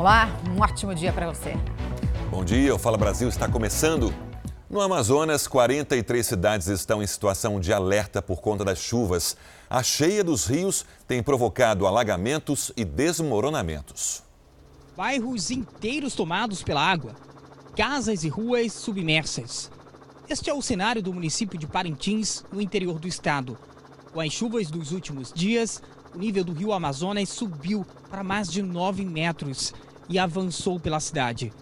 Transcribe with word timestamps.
Olá, 0.00 0.30
um 0.48 0.62
ótimo 0.62 0.94
dia 0.94 1.12
para 1.12 1.30
você. 1.30 1.54
Bom 2.30 2.42
dia, 2.42 2.74
o 2.74 2.78
Fala 2.78 2.96
Brasil 2.96 3.28
está 3.28 3.46
começando. 3.46 4.14
No 4.70 4.80
Amazonas, 4.80 5.46
43 5.46 6.26
cidades 6.26 6.68
estão 6.68 7.02
em 7.02 7.06
situação 7.06 7.60
de 7.60 7.70
alerta 7.70 8.22
por 8.22 8.40
conta 8.40 8.64
das 8.64 8.78
chuvas. 8.78 9.36
A 9.68 9.82
cheia 9.82 10.24
dos 10.24 10.46
rios 10.46 10.86
tem 11.06 11.22
provocado 11.22 11.86
alagamentos 11.86 12.72
e 12.78 12.82
desmoronamentos. 12.82 14.22
Bairros 14.96 15.50
inteiros 15.50 16.14
tomados 16.14 16.62
pela 16.62 16.80
água, 16.80 17.14
casas 17.76 18.24
e 18.24 18.28
ruas 18.30 18.72
submersas. 18.72 19.70
Este 20.26 20.48
é 20.48 20.54
o 20.54 20.62
cenário 20.62 21.02
do 21.02 21.12
município 21.12 21.58
de 21.58 21.66
Parintins, 21.66 22.42
no 22.50 22.62
interior 22.62 22.98
do 22.98 23.06
estado. 23.06 23.58
Com 24.14 24.20
as 24.22 24.32
chuvas 24.32 24.70
dos 24.70 24.92
últimos 24.92 25.30
dias, 25.30 25.82
o 26.14 26.18
nível 26.18 26.42
do 26.42 26.54
rio 26.54 26.72
Amazonas 26.72 27.28
subiu 27.28 27.84
para 28.08 28.24
mais 28.24 28.50
de 28.50 28.62
9 28.62 29.04
metros 29.04 29.74
e 30.10 30.18
avançou 30.18 30.78
pela 30.78 31.00
cidade. 31.00 31.52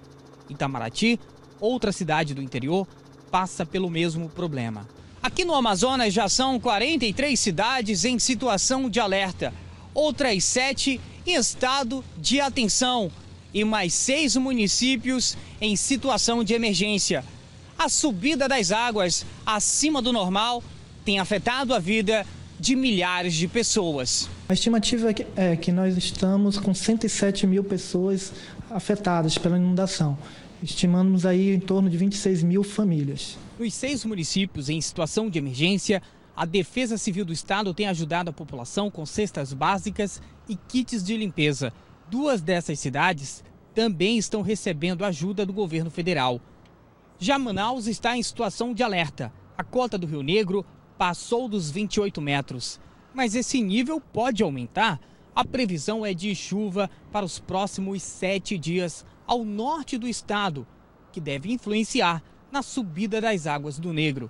Itamaraty, 0.48 1.20
outra 1.60 1.92
cidade 1.92 2.34
do 2.34 2.42
interior, 2.42 2.88
passa 3.30 3.66
pelo 3.66 3.90
mesmo 3.90 4.28
problema. 4.30 4.88
Aqui 5.22 5.44
no 5.44 5.54
Amazonas 5.54 6.14
já 6.14 6.28
são 6.28 6.58
43 6.58 7.38
cidades 7.38 8.04
em 8.04 8.18
situação 8.18 8.88
de 8.88 8.98
alerta, 8.98 9.52
outras 9.92 10.42
sete 10.44 10.98
em 11.26 11.34
estado 11.34 12.02
de 12.16 12.40
atenção 12.40 13.12
e 13.52 13.64
mais 13.64 13.92
seis 13.92 14.36
municípios 14.36 15.36
em 15.60 15.76
situação 15.76 16.42
de 16.42 16.54
emergência. 16.54 17.24
A 17.78 17.88
subida 17.88 18.48
das 18.48 18.72
águas 18.72 19.26
acima 19.44 20.00
do 20.00 20.12
normal 20.12 20.62
tem 21.04 21.18
afetado 21.18 21.74
a 21.74 21.78
vida 21.78 22.26
de 22.58 22.74
milhares 22.74 23.34
de 23.34 23.46
pessoas. 23.46 24.28
A 24.48 24.52
estimativa 24.52 25.14
é 25.36 25.56
que 25.56 25.70
nós 25.70 25.96
estamos 25.96 26.58
com 26.58 26.74
107 26.74 27.46
mil 27.46 27.62
pessoas 27.62 28.32
afetadas 28.70 29.38
pela 29.38 29.56
inundação. 29.56 30.18
Estimamos 30.62 31.24
aí 31.24 31.54
em 31.54 31.60
torno 31.60 31.88
de 31.88 31.96
26 31.96 32.42
mil 32.42 32.64
famílias. 32.64 33.38
Nos 33.58 33.74
seis 33.74 34.04
municípios 34.04 34.68
em 34.68 34.80
situação 34.80 35.30
de 35.30 35.38
emergência, 35.38 36.02
a 36.34 36.44
Defesa 36.44 36.98
Civil 36.98 37.24
do 37.24 37.32
Estado 37.32 37.72
tem 37.72 37.86
ajudado 37.86 38.30
a 38.30 38.32
população 38.32 38.90
com 38.90 39.06
cestas 39.06 39.52
básicas 39.52 40.20
e 40.48 40.56
kits 40.56 41.02
de 41.04 41.16
limpeza. 41.16 41.72
Duas 42.10 42.40
dessas 42.40 42.78
cidades 42.80 43.44
também 43.74 44.18
estão 44.18 44.42
recebendo 44.42 45.04
ajuda 45.04 45.46
do 45.46 45.52
governo 45.52 45.90
federal. 45.90 46.40
Já 47.20 47.38
Manaus 47.38 47.86
está 47.86 48.16
em 48.16 48.22
situação 48.22 48.74
de 48.74 48.82
alerta. 48.82 49.32
A 49.56 49.64
cota 49.64 49.98
do 49.98 50.06
Rio 50.06 50.22
Negro 50.22 50.64
passou 50.98 51.48
dos 51.48 51.70
28 51.70 52.20
metros. 52.20 52.80
Mas 53.14 53.34
esse 53.34 53.62
nível 53.62 54.00
pode 54.00 54.42
aumentar. 54.42 55.00
A 55.34 55.44
previsão 55.44 56.04
é 56.04 56.12
de 56.12 56.34
chuva 56.34 56.90
para 57.12 57.24
os 57.24 57.38
próximos 57.38 58.02
sete 58.02 58.58
dias 58.58 59.06
ao 59.26 59.44
norte 59.44 59.96
do 59.96 60.08
estado, 60.08 60.66
que 61.12 61.20
deve 61.20 61.52
influenciar 61.52 62.22
na 62.50 62.62
subida 62.62 63.20
das 63.20 63.46
águas 63.46 63.78
do 63.78 63.92
Negro. 63.92 64.28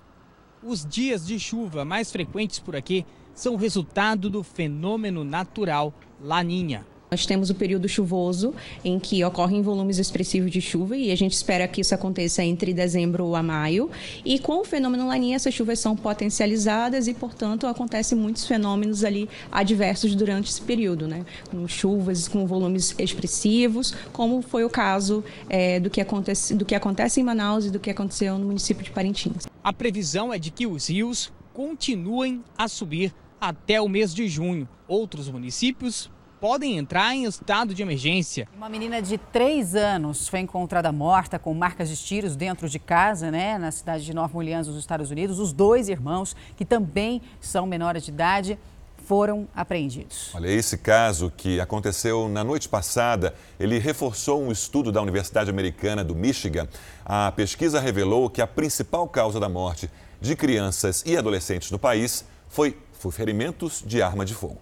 Os 0.61 0.85
dias 0.85 1.25
de 1.25 1.39
chuva 1.39 1.83
mais 1.83 2.11
frequentes 2.11 2.59
por 2.59 2.75
aqui 2.75 3.05
são 3.33 3.55
resultado 3.55 4.29
do 4.29 4.43
fenômeno 4.43 5.23
natural 5.23 5.93
Laninha. 6.21 6.85
Nós 7.11 7.25
temos 7.25 7.49
o 7.49 7.55
período 7.55 7.89
chuvoso, 7.89 8.53
em 8.85 8.99
que 8.99 9.23
ocorrem 9.23 9.63
volumes 9.63 9.97
expressivos 9.97 10.51
de 10.51 10.61
chuva, 10.61 10.95
e 10.95 11.11
a 11.11 11.15
gente 11.15 11.33
espera 11.33 11.67
que 11.67 11.81
isso 11.81 11.95
aconteça 11.95 12.43
entre 12.43 12.71
dezembro 12.71 13.35
a 13.35 13.41
maio. 13.41 13.89
E 14.23 14.37
com 14.37 14.61
o 14.61 14.63
fenômeno 14.63 15.07
Laninha, 15.07 15.35
essas 15.35 15.53
chuvas 15.53 15.79
são 15.79 15.95
potencializadas 15.95 17.07
e, 17.07 17.13
portanto, 17.15 17.65
acontecem 17.65 18.15
muitos 18.15 18.45
fenômenos 18.45 19.03
ali 19.03 19.27
adversos 19.51 20.13
durante 20.13 20.51
esse 20.51 20.61
período, 20.61 21.07
né? 21.07 21.25
Com 21.49 21.67
chuvas 21.67 22.27
com 22.27 22.45
volumes 22.45 22.93
expressivos, 22.99 23.95
como 24.13 24.41
foi 24.43 24.63
o 24.63 24.69
caso 24.69 25.23
é, 25.49 25.79
do, 25.79 25.89
que 25.89 26.01
acontece, 26.01 26.53
do 26.53 26.63
que 26.63 26.75
acontece 26.75 27.19
em 27.19 27.23
Manaus 27.23 27.65
e 27.65 27.71
do 27.71 27.79
que 27.79 27.89
aconteceu 27.89 28.37
no 28.37 28.45
município 28.45 28.83
de 28.83 28.91
Parintins. 28.91 29.47
A 29.63 29.73
previsão 29.73 30.31
é 30.31 30.37
de 30.37 30.51
que 30.51 30.67
os 30.67 30.89
rios 30.89 31.31
continuem 31.53 32.43
a 32.55 32.67
subir 32.67 33.13
até 33.41 33.81
o 33.81 33.89
mês 33.89 34.13
de 34.13 34.27
junho. 34.27 34.67
Outros 34.87 35.29
municípios 35.29 36.09
podem 36.39 36.77
entrar 36.77 37.13
em 37.13 37.25
estado 37.25 37.73
de 37.73 37.81
emergência. 37.81 38.47
Uma 38.55 38.69
menina 38.69 39.01
de 39.01 39.17
3 39.17 39.75
anos 39.75 40.27
foi 40.27 40.39
encontrada 40.39 40.91
morta 40.91 41.37
com 41.37 41.53
marcas 41.53 41.89
de 41.89 41.97
tiros 41.97 42.35
dentro 42.35 42.69
de 42.69 42.79
casa, 42.79 43.29
né, 43.29 43.57
na 43.57 43.71
cidade 43.71 44.05
de 44.05 44.13
Nova 44.13 44.37
Orleans, 44.37 44.67
nos 44.67 44.77
Estados 44.77 45.11
Unidos. 45.11 45.39
Os 45.39 45.51
dois 45.51 45.89
irmãos, 45.89 46.35
que 46.55 46.63
também 46.63 47.21
são 47.41 47.65
menores 47.65 48.03
de 48.03 48.11
idade, 48.11 48.57
foram 49.05 49.47
apreendidos. 49.55 50.29
Olha, 50.35 50.47
esse 50.47 50.77
caso 50.77 51.33
que 51.35 51.59
aconteceu 51.59 52.29
na 52.29 52.43
noite 52.43 52.69
passada, 52.69 53.33
ele 53.59 53.79
reforçou 53.79 54.41
um 54.41 54.51
estudo 54.51 54.91
da 54.91 55.01
Universidade 55.01 55.49
Americana 55.49 56.03
do 56.03 56.15
Michigan. 56.15 56.67
A 57.03 57.31
pesquisa 57.31 57.79
revelou 57.79 58.29
que 58.29 58.41
a 58.41 58.47
principal 58.47 59.07
causa 59.07 59.39
da 59.39 59.49
morte 59.49 59.89
de 60.21 60.35
crianças 60.35 61.03
e 61.07 61.17
adolescentes 61.17 61.71
no 61.71 61.79
país 61.79 62.23
foi, 62.47 62.77
foi 62.93 63.11
ferimentos 63.11 63.83
de 63.85 64.01
arma 64.01 64.23
de 64.23 64.35
fogo. 64.35 64.61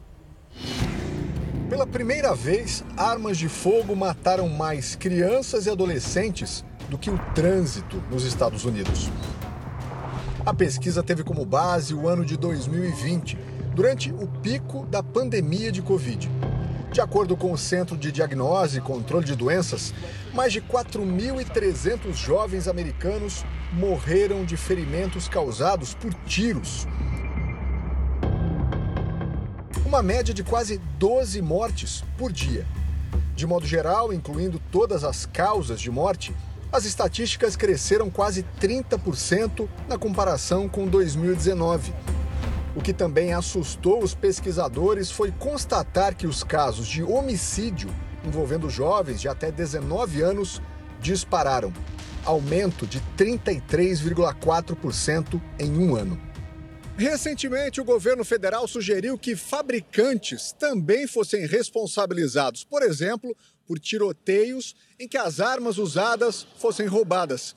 Pela 1.69 1.85
primeira 1.85 2.33
vez, 2.33 2.81
armas 2.95 3.37
de 3.37 3.49
fogo 3.49 3.93
mataram 3.93 4.47
mais 4.47 4.95
crianças 4.95 5.65
e 5.65 5.69
adolescentes 5.69 6.63
do 6.89 6.97
que 6.97 7.09
o 7.09 7.19
trânsito 7.35 8.01
nos 8.09 8.23
Estados 8.23 8.63
Unidos. 8.63 9.09
A 10.45 10.53
pesquisa 10.53 11.03
teve 11.03 11.25
como 11.25 11.45
base 11.45 11.93
o 11.93 12.07
ano 12.07 12.23
de 12.23 12.37
2020, 12.37 13.37
durante 13.75 14.13
o 14.13 14.27
pico 14.41 14.85
da 14.85 15.03
pandemia 15.03 15.69
de 15.69 15.81
Covid. 15.81 16.31
De 16.89 17.01
acordo 17.01 17.35
com 17.35 17.51
o 17.51 17.57
Centro 17.57 17.97
de 17.97 18.13
Diagnose 18.13 18.77
e 18.77 18.81
Controle 18.81 19.25
de 19.25 19.35
Doenças, 19.35 19.93
mais 20.33 20.53
de 20.53 20.61
4.300 20.61 22.13
jovens 22.13 22.69
americanos 22.69 23.43
morreram 23.73 24.45
de 24.45 24.55
ferimentos 24.55 25.27
causados 25.27 25.93
por 25.93 26.13
tiros 26.25 26.87
uma 29.87 30.03
média 30.03 30.33
de 30.33 30.43
quase 30.43 30.81
12 30.99 31.41
mortes 31.41 32.03
por 32.17 32.29
dia. 32.29 32.67
De 33.33 33.47
modo 33.47 33.65
geral, 33.65 34.11
incluindo 34.11 34.61
todas 34.69 35.05
as 35.05 35.25
causas 35.25 35.79
de 35.79 35.89
morte, 35.89 36.35
as 36.73 36.83
estatísticas 36.83 37.55
cresceram 37.55 38.09
quase 38.09 38.45
30% 38.59 39.65
na 39.87 39.97
comparação 39.97 40.67
com 40.67 40.85
2019. 40.85 41.93
O 42.75 42.81
que 42.81 42.91
também 42.91 43.33
assustou 43.33 44.03
os 44.03 44.13
pesquisadores 44.13 45.09
foi 45.09 45.31
constatar 45.31 46.13
que 46.13 46.27
os 46.27 46.43
casos 46.43 46.85
de 46.85 47.01
homicídio 47.01 47.89
envolvendo 48.25 48.69
jovens 48.69 49.21
de 49.21 49.29
até 49.29 49.49
19 49.49 50.21
anos 50.21 50.61
dispararam 50.99 51.71
aumento 52.25 52.85
de 52.85 53.01
33,4% 53.17 55.39
em 55.57 55.77
um 55.77 55.95
ano. 55.95 56.26
Recentemente, 56.97 57.79
o 57.79 57.83
governo 57.83 58.25
federal 58.25 58.67
sugeriu 58.67 59.19
que 59.19 59.35
fabricantes 59.35 60.51
também 60.51 61.05
fossem 61.05 61.45
responsabilizados, 61.45 62.63
por 62.63 62.81
exemplo, 62.81 63.37
por 63.67 63.77
tiroteios 63.77 64.75
em 64.99 65.07
que 65.07 65.15
as 65.15 65.39
armas 65.39 65.77
usadas 65.77 66.47
fossem 66.57 66.87
roubadas. 66.87 67.55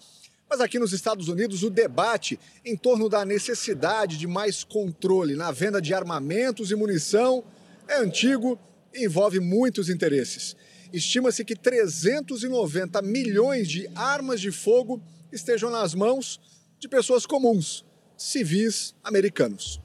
Mas 0.48 0.60
aqui 0.60 0.78
nos 0.78 0.92
Estados 0.92 1.28
Unidos, 1.28 1.62
o 1.62 1.70
debate 1.70 2.38
em 2.66 2.76
torno 2.76 3.08
da 3.08 3.24
necessidade 3.24 4.18
de 4.18 4.26
mais 4.26 4.62
controle 4.62 5.34
na 5.34 5.50
venda 5.50 5.80
de 5.80 5.94
armamentos 5.94 6.70
e 6.70 6.76
munição 6.76 7.42
é 7.88 7.96
antigo 7.96 8.60
e 8.92 9.06
envolve 9.06 9.40
muitos 9.40 9.88
interesses. 9.88 10.54
Estima-se 10.92 11.46
que 11.46 11.56
390 11.56 13.00
milhões 13.00 13.70
de 13.70 13.88
armas 13.94 14.38
de 14.38 14.52
fogo 14.52 15.00
estejam 15.32 15.70
nas 15.70 15.94
mãos 15.94 16.38
de 16.78 16.86
pessoas 16.86 17.24
comuns 17.24 17.88
civis 18.20 18.94
americanos. 19.02 19.80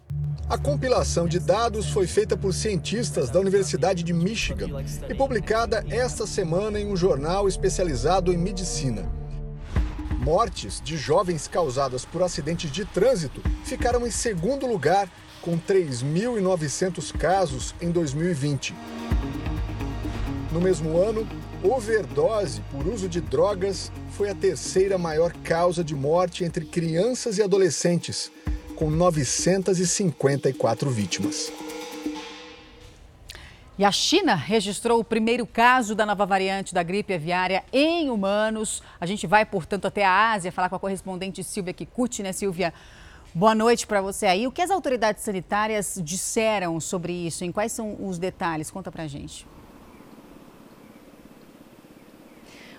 A 0.50 0.58
compilação 0.58 1.26
de 1.26 1.40
dados 1.40 1.88
foi 1.88 2.06
feita 2.06 2.36
por 2.36 2.54
cientistas 2.54 3.30
da 3.30 3.40
Universidade 3.40 4.04
de 4.04 4.12
Michigan 4.12 4.84
e 5.10 5.16
publicada 5.16 5.86
esta 5.90 6.28
semana 6.28 6.78
em 6.78 6.86
um 6.86 6.98
jornal 6.98 7.48
especializado 7.48 8.34
em 8.34 8.38
medicina. 8.38 9.10
Mortes 10.20 10.82
de 10.82 10.98
jovens 10.98 11.48
causadas 11.48 12.04
por 12.04 12.22
acidentes 12.22 12.70
de 12.70 12.84
trânsito 12.84 13.42
ficaram 13.64 14.06
em 14.06 14.12
segundo 14.12 14.68
lugar, 14.68 15.10
com 15.42 15.58
3.900 15.58 17.18
casos 17.18 17.74
em 17.80 17.90
2020. 17.90 18.76
No 20.56 20.62
mesmo 20.62 20.98
ano, 20.98 21.28
overdose 21.62 22.62
por 22.72 22.88
uso 22.88 23.10
de 23.10 23.20
drogas 23.20 23.92
foi 24.12 24.30
a 24.30 24.34
terceira 24.34 24.98
maior 24.98 25.34
causa 25.44 25.84
de 25.84 25.94
morte 25.94 26.46
entre 26.46 26.64
crianças 26.64 27.38
e 27.38 27.44
adolescentes, 27.44 28.32
com 28.74 28.90
954 28.90 30.90
vítimas. 30.90 31.52
E 33.78 33.84
a 33.84 33.92
China 33.92 34.34
registrou 34.34 35.02
o 35.02 35.04
primeiro 35.04 35.46
caso 35.46 35.94
da 35.94 36.06
nova 36.06 36.26
variante 36.26 36.74
da 36.74 36.84
gripe 36.84 37.14
aviária 37.14 37.62
em 37.74 38.10
humanos. 38.10 38.82
A 38.98 39.06
gente 39.06 39.28
vai, 39.28 39.46
portanto, 39.46 39.88
até 39.88 40.06
a 40.06 40.32
Ásia 40.32 40.54
falar 40.54 40.70
com 40.70 40.78
a 40.78 40.80
correspondente 40.80 41.44
Silvia 41.44 41.74
Kikuchi, 41.74 42.24
né, 42.24 42.32
Silvia? 42.32 42.74
Boa 43.34 43.54
noite 43.54 43.86
para 43.86 44.02
você 44.02 44.26
aí. 44.26 44.48
O 44.48 44.54
que 44.54 44.62
as 44.62 44.72
autoridades 44.72 45.22
sanitárias 45.22 46.00
disseram 46.02 46.80
sobre 46.80 47.12
isso? 47.12 47.44
Em 47.44 47.52
quais 47.52 47.74
são 47.74 47.98
os 48.08 48.18
detalhes? 48.18 48.72
Conta 48.72 48.90
para 48.90 49.04
a 49.04 49.08
gente. 49.08 49.46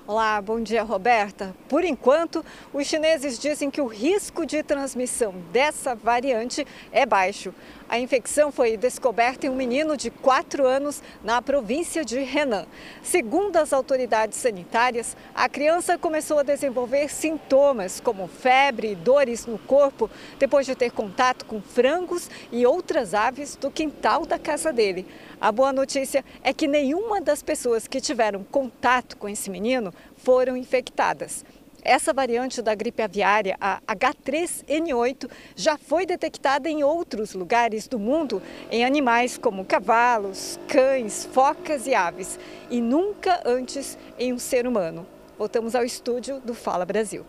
Olá, 0.09 0.41
bom 0.41 0.61
dia, 0.61 0.85
Roberta. 0.85 1.53
Por 1.69 1.83
enquanto, 1.83 2.45
os 2.73 2.87
chineses 2.87 3.37
dizem 3.37 3.69
que 3.69 3.81
o 3.81 3.89
risco 3.89 4.47
de 4.47 4.63
transmissão 4.63 5.35
dessa 5.51 5.97
variante 5.97 6.65
é 6.93 7.05
baixo. 7.05 7.53
A 7.89 8.01
infecção 8.01 8.51
foi 8.51 8.77
descoberta 8.77 9.47
em 9.47 9.51
um 9.51 9.55
menino 9.55 9.97
de 9.97 10.11
4 10.11 10.67
anos 10.67 11.01
na 11.23 11.41
província 11.41 12.05
de 12.05 12.19
Henan. 12.19 12.67
Segundo 13.01 13.57
as 13.57 13.73
autoridades 13.73 14.39
sanitárias, 14.39 15.17
a 15.33 15.49
criança 15.49 15.97
começou 15.97 16.41
a 16.41 16.43
desenvolver 16.43 17.09
sintomas 17.09 18.01
como 18.01 18.27
febre 18.27 18.91
e 18.91 18.95
dores 18.97 19.47
no 19.47 19.57
corpo 19.57 20.11
depois 20.37 20.67
de 20.67 20.75
ter 20.75 20.91
contato 20.91 21.45
com 21.45 21.63
frangos 21.63 22.29
e 22.51 22.67
outras 22.67 23.15
aves 23.15 23.55
do 23.55 23.71
quintal 23.71 24.27
da 24.27 24.39
casa 24.39 24.73
dele. 24.73 25.07
A 25.41 25.53
boa 25.53 25.73
notícia 25.73 26.25
é 26.43 26.53
que 26.53 26.67
nenhuma 26.67 27.21
das 27.21 27.41
pessoas 27.41 27.87
que 27.87 28.01
tiveram 28.01 28.43
contato 28.43 29.17
com 29.17 29.29
esse 29.29 29.49
menino 29.49 29.95
foram 30.17 30.57
infectadas. 30.57 31.45
Essa 31.89 32.13
variante 32.13 32.61
da 32.61 32.75
gripe 32.75 33.01
aviária, 33.01 33.57
a 33.61 33.81
H3N8, 33.87 35.31
já 35.55 35.79
foi 35.79 36.05
detectada 36.05 36.69
em 36.69 36.83
outros 36.83 37.33
lugares 37.33 37.87
do 37.87 37.97
mundo 37.97 38.43
em 38.73 38.85
animais 38.85 39.39
como 39.39 39.65
cavalos, 39.65 40.59
cães, 40.67 41.29
focas 41.33 41.87
e 41.87 41.95
aves, 41.95 42.41
e 42.69 42.81
nunca 42.81 43.41
antes 43.47 43.97
em 44.19 44.33
um 44.33 44.39
ser 44.39 44.67
humano. 44.67 45.07
Voltamos 45.39 45.77
ao 45.77 45.85
estúdio 45.85 46.41
do 46.41 46.55
Fala 46.55 46.85
Brasil. 46.85 47.25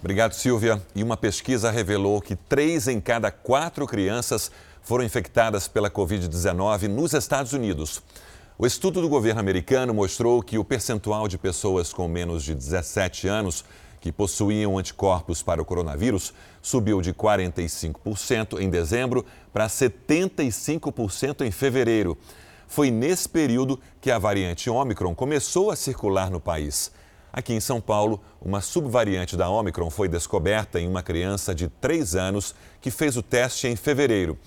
Obrigado, 0.00 0.32
Silvia. 0.32 0.80
E 0.94 1.02
uma 1.02 1.18
pesquisa 1.18 1.70
revelou 1.70 2.22
que 2.22 2.36
três 2.36 2.88
em 2.88 2.98
cada 2.98 3.30
quatro 3.30 3.86
crianças 3.86 4.50
foram 4.80 5.04
infectadas 5.04 5.68
pela 5.68 5.90
Covid-19 5.90 6.88
nos 6.88 7.12
Estados 7.12 7.52
Unidos. 7.52 8.02
O 8.56 8.64
estudo 8.64 9.00
do 9.00 9.08
governo 9.08 9.40
americano 9.40 9.92
mostrou 9.92 10.40
que 10.40 10.58
o 10.58 10.64
percentual 10.64 11.26
de 11.26 11.36
pessoas 11.36 11.92
com 11.92 12.06
menos 12.06 12.44
de 12.44 12.54
17 12.54 13.26
anos 13.26 13.64
que 14.00 14.12
possuíam 14.12 14.78
anticorpos 14.78 15.42
para 15.42 15.60
o 15.60 15.64
coronavírus 15.64 16.32
subiu 16.62 17.02
de 17.02 17.12
45% 17.12 18.60
em 18.60 18.70
dezembro 18.70 19.26
para 19.52 19.66
75% 19.66 21.44
em 21.44 21.50
fevereiro. 21.50 22.16
Foi 22.68 22.92
nesse 22.92 23.28
período 23.28 23.80
que 24.00 24.12
a 24.12 24.20
variante 24.20 24.70
Omicron 24.70 25.16
começou 25.16 25.72
a 25.72 25.76
circular 25.76 26.30
no 26.30 26.38
país. 26.38 26.92
Aqui 27.32 27.52
em 27.52 27.60
São 27.60 27.80
Paulo, 27.80 28.22
uma 28.40 28.60
subvariante 28.60 29.36
da 29.36 29.50
Omicron 29.50 29.90
foi 29.90 30.06
descoberta 30.06 30.78
em 30.78 30.86
uma 30.86 31.02
criança 31.02 31.52
de 31.52 31.66
3 31.66 32.14
anos 32.14 32.54
que 32.80 32.92
fez 32.92 33.16
o 33.16 33.22
teste 33.22 33.66
em 33.66 33.74
fevereiro. 33.74 34.38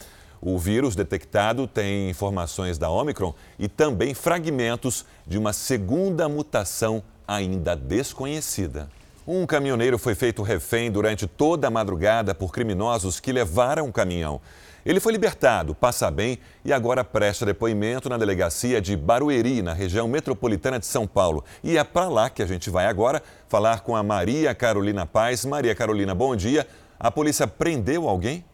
O 0.42 0.57
vírus 0.57 0.95
detectado 0.95 1.68
tem 1.68 2.10
informações 2.10 2.78
da 2.78 2.89
Omicron 2.89 3.34
e 3.57 3.68
também 3.68 4.13
fragmentos 4.13 5.06
de 5.25 5.38
uma 5.38 5.54
segunda 5.54 6.30
mutação 6.30 7.01
ainda 7.28 7.75
desconhecida. 7.75 8.89
Um 9.28 9.45
caminhoneiro 9.45 9.98
foi 9.98 10.16
feito 10.16 10.42
refém 10.42 10.89
durante 10.89 11.28
toda 11.28 11.68
a 11.68 11.72
madrugada 11.72 12.34
por 12.34 12.51
criminosos 12.51 13.19
que 13.19 13.34
levaram 13.34 13.89
o 13.89 13.92
caminhão. 13.92 14.39
Ele 14.86 15.01
foi 15.01 15.12
libertado, 15.12 15.75
passa 15.75 16.10
bem 16.10 16.39
e 16.63 16.72
agora 16.72 17.04
presta 17.04 17.45
depoimento 17.45 18.07
na 18.07 18.16
delegacia 18.16 18.80
de 18.80 18.95
Barueri, 18.95 19.62
na 19.62 19.74
região 19.74 20.07
metropolitana 20.07 20.80
de 20.80 20.86
São 20.86 21.06
Paulo. 21.06 21.44
E 21.62 21.78
é 21.78 21.84
para 21.84 22.07
lá 22.07 22.30
que 22.30 22.42
a 22.42 22.45
gente 22.45 22.69
vai 22.69 22.86
agora 22.86 23.22
falar 23.50 23.81
com 23.81 23.98
a 23.98 24.01
Maria 24.01 24.56
Carolina 24.56 25.06
Paz. 25.06 25.44
Maria 25.44 25.75
Carolina, 25.75 26.16
bom 26.16 26.34
dia. 26.38 26.66
A 26.98 27.12
polícia 27.12 27.45
prendeu 27.45 28.07
alguém? 28.07 28.45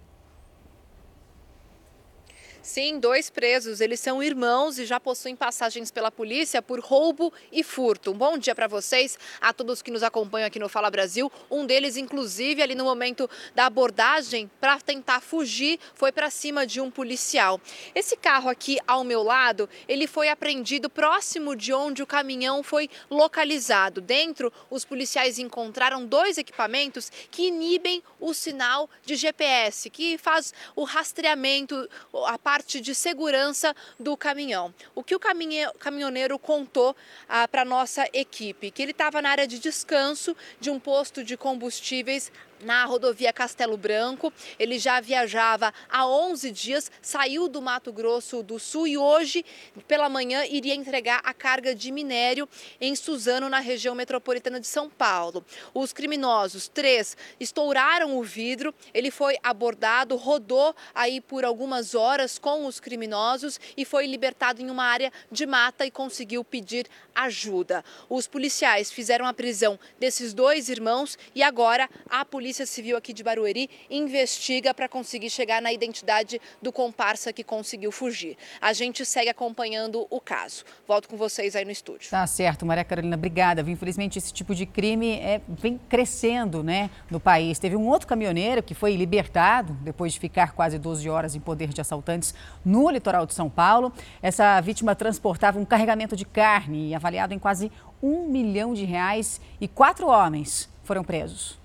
Sim, 2.64 2.98
dois 2.98 3.30
presos. 3.30 3.82
Eles 3.82 4.00
são 4.00 4.24
irmãos 4.24 4.80
e 4.80 4.86
já 4.86 4.98
possuem 4.98 5.36
passagens 5.36 5.92
pela 5.92 6.10
polícia 6.10 6.62
por 6.62 6.80
roubo 6.80 7.32
e 7.52 7.62
furto. 7.62 8.12
Um 8.12 8.18
bom 8.18 8.38
dia 8.38 8.56
para 8.56 8.70
vocês, 8.70 9.20
a 9.42 9.52
todos 9.52 9.82
que 9.82 9.92
nos 9.92 10.02
acompanham 10.02 10.48
aqui 10.48 10.60
no 10.60 10.70
Fala 10.70 10.90
Brasil. 10.90 11.30
Um 11.52 11.66
deles, 11.66 11.98
inclusive, 11.98 12.62
ali 12.62 12.74
no 12.74 12.86
momento 12.86 13.30
da 13.54 13.66
abordagem, 13.66 14.50
para 14.62 14.80
tentar 14.80 15.20
fugir, 15.20 15.78
foi 15.94 16.14
para 16.14 16.30
cima 16.30 16.66
de 16.66 16.80
um 16.80 16.90
policial. 16.90 17.60
Esse 17.94 18.16
carro 18.16 18.50
aqui 18.50 18.80
ao 18.88 19.04
meu 19.04 19.24
lado, 19.24 19.68
ele 19.86 20.08
foi 20.08 20.30
apreendido 20.30 20.90
próximo 20.90 21.58
de 21.58 21.74
onde 21.74 22.02
o 22.02 22.08
caminhão 22.08 22.64
foi 22.64 22.90
localizado. 23.12 24.00
Dentro, 24.00 24.54
os 24.70 24.86
policiais 24.86 25.38
encontraram 25.38 26.06
dois 26.06 26.38
equipamentos 26.38 27.12
que 27.30 27.48
inibem 27.48 28.02
o 28.22 28.34
sinal 28.34 28.90
de 29.04 29.18
GPS, 29.18 29.90
que 29.90 30.18
faz 30.18 30.54
o 30.78 30.86
rastreamento, 30.86 31.90
a 32.26 32.38
parte 32.54 32.80
de 32.80 32.94
segurança 32.94 33.76
do 34.00 34.16
caminhão. 34.16 34.72
O 34.94 35.04
que 35.04 35.16
o 35.16 35.20
caminhoneiro 35.20 36.38
contou 36.38 36.96
ah, 37.28 37.48
para 37.48 37.66
nossa 37.66 38.08
equipe? 38.14 38.70
Que 38.70 38.84
ele 38.84 38.92
estava 38.92 39.24
na 39.24 39.32
área 39.32 39.48
de 39.48 39.58
descanso 39.58 40.38
de 40.60 40.70
um 40.70 40.80
posto 40.80 41.24
de 41.24 41.36
combustíveis 41.36 42.32
na 42.64 42.86
rodovia 42.86 43.34
Castelo 43.34 43.78
Branco. 43.78 44.32
Ele 44.58 44.80
já 44.80 45.00
viajava 45.00 45.74
há 45.90 46.08
11 46.08 46.52
dias, 46.52 46.92
saiu 47.02 47.48
do 47.48 47.62
Mato 47.62 47.92
Grosso 47.92 48.42
do 48.42 48.60
Sul 48.60 48.88
e 48.88 48.98
hoje, 48.98 49.46
pela 49.88 50.10
manhã, 50.10 50.46
iria 50.46 50.74
entregar 50.74 51.22
a 51.24 51.34
carga 51.34 51.76
de 51.76 51.92
minério 51.92 52.48
em 52.80 52.96
Suzano, 52.96 53.50
na 53.50 53.60
região 53.60 53.96
metropolitana 53.96 54.60
de 54.60 54.68
São 54.68 54.90
Paulo. 54.90 55.46
Os 55.74 55.94
criminosos, 55.94 56.68
três, 56.68 57.16
estouraram 57.40 58.18
o 58.18 58.24
vidro, 58.24 58.74
ele 58.94 59.12
foi 59.12 59.38
abordado, 59.44 60.16
rodou 60.16 60.76
aí 60.94 61.20
por 61.20 61.46
algumas 61.46 61.96
horas 61.96 62.38
com 62.38 62.66
os 62.66 62.80
criminosos 62.80 63.60
e 63.76 63.86
foi 63.86 64.08
libertado 64.08 64.62
em 64.62 64.70
uma 64.70 64.84
área 64.84 65.12
de 65.32 65.46
mata 65.46 65.86
e 65.86 65.92
conseguiu 65.92 66.44
pedir 66.44 66.88
ajuda. 67.16 67.84
Os 68.10 68.28
policiais 68.28 68.92
fizeram 68.92 69.26
a 69.26 69.34
prisão 69.34 69.80
desses 70.00 70.34
dois 70.34 70.70
irmãos 70.70 71.18
e 71.34 71.44
agora 71.44 71.90
a 72.10 72.26
polícia 72.26 72.53
Polícia 72.54 72.68
Civil 72.68 72.96
aqui 72.96 73.14
de 73.14 73.24
Barueri 73.24 73.68
investiga 73.90 74.76
para 74.76 74.88
conseguir 74.88 75.32
chegar 75.32 75.60
na 75.60 75.74
identidade 75.74 76.40
do 76.62 76.72
comparsa 76.72 77.34
que 77.34 77.44
conseguiu 77.44 77.92
fugir. 77.92 78.38
A 78.62 78.74
gente 78.74 79.04
segue 79.04 79.28
acompanhando 79.28 80.06
o 80.08 80.22
caso. 80.22 80.64
Volto 80.88 81.10
com 81.10 81.18
vocês 81.18 81.56
aí 81.56 81.66
no 81.66 81.72
estúdio. 81.72 82.12
Tá 82.12 82.28
certo, 82.28 82.64
Maria 82.64 82.84
Carolina, 82.84 83.16
obrigada. 83.16 83.62
Infelizmente, 83.62 84.20
esse 84.20 84.32
tipo 84.32 84.54
de 84.54 84.68
crime 84.68 85.14
é, 85.14 85.42
vem 85.48 85.80
crescendo 85.90 86.62
né, 86.62 86.92
no 87.10 87.20
país. 87.20 87.58
Teve 87.58 87.76
um 87.76 87.88
outro 87.88 88.08
caminhoneiro 88.08 88.62
que 88.62 88.76
foi 88.76 88.96
libertado 88.96 89.74
depois 89.82 90.14
de 90.14 90.20
ficar 90.20 90.52
quase 90.52 90.78
12 90.78 91.10
horas 91.10 91.34
em 91.34 91.40
poder 91.40 91.70
de 91.70 91.82
assaltantes 91.82 92.36
no 92.64 92.88
litoral 92.88 93.26
de 93.26 93.34
São 93.34 93.50
Paulo. 93.50 93.92
Essa 94.22 94.62
vítima 94.62 94.94
transportava 94.94 95.58
um 95.58 95.66
carregamento 95.66 96.16
de 96.16 96.24
carne 96.24 96.94
avaliado 96.94 97.34
em 97.34 97.40
quase 97.40 97.72
um 98.00 98.28
milhão 98.28 98.76
de 98.76 98.86
reais 98.86 99.42
e 99.60 99.68
quatro 99.68 100.06
homens 100.06 100.70
foram 100.84 101.04
presos 101.04 101.63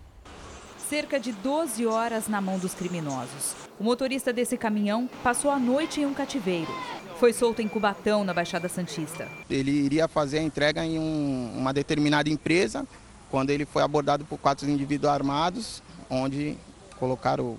cerca 0.88 1.20
de 1.20 1.32
12 1.32 1.86
horas 1.86 2.28
na 2.28 2.40
mão 2.40 2.58
dos 2.58 2.72
criminosos. 2.72 3.54
O 3.78 3.84
motorista 3.84 4.32
desse 4.32 4.56
caminhão 4.56 5.08
passou 5.22 5.50
a 5.50 5.58
noite 5.58 6.00
em 6.00 6.06
um 6.06 6.14
cativeiro. 6.14 6.72
Foi 7.20 7.32
solto 7.32 7.60
em 7.60 7.68
Cubatão, 7.68 8.24
na 8.24 8.32
Baixada 8.32 8.68
Santista. 8.68 9.28
Ele 9.50 9.70
iria 9.70 10.08
fazer 10.08 10.38
a 10.38 10.42
entrega 10.42 10.84
em 10.84 10.98
um, 10.98 11.52
uma 11.56 11.74
determinada 11.74 12.30
empresa, 12.30 12.86
quando 13.30 13.50
ele 13.50 13.66
foi 13.66 13.82
abordado 13.82 14.24
por 14.24 14.38
quatro 14.38 14.68
indivíduos 14.68 15.12
armados, 15.12 15.82
onde 16.08 16.56
colocaram 16.98 17.58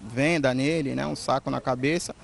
venda 0.00 0.54
nele, 0.54 0.94
né, 0.94 1.04
um 1.06 1.16
saco 1.16 1.50
na 1.50 1.60
cabeça, 1.60 2.14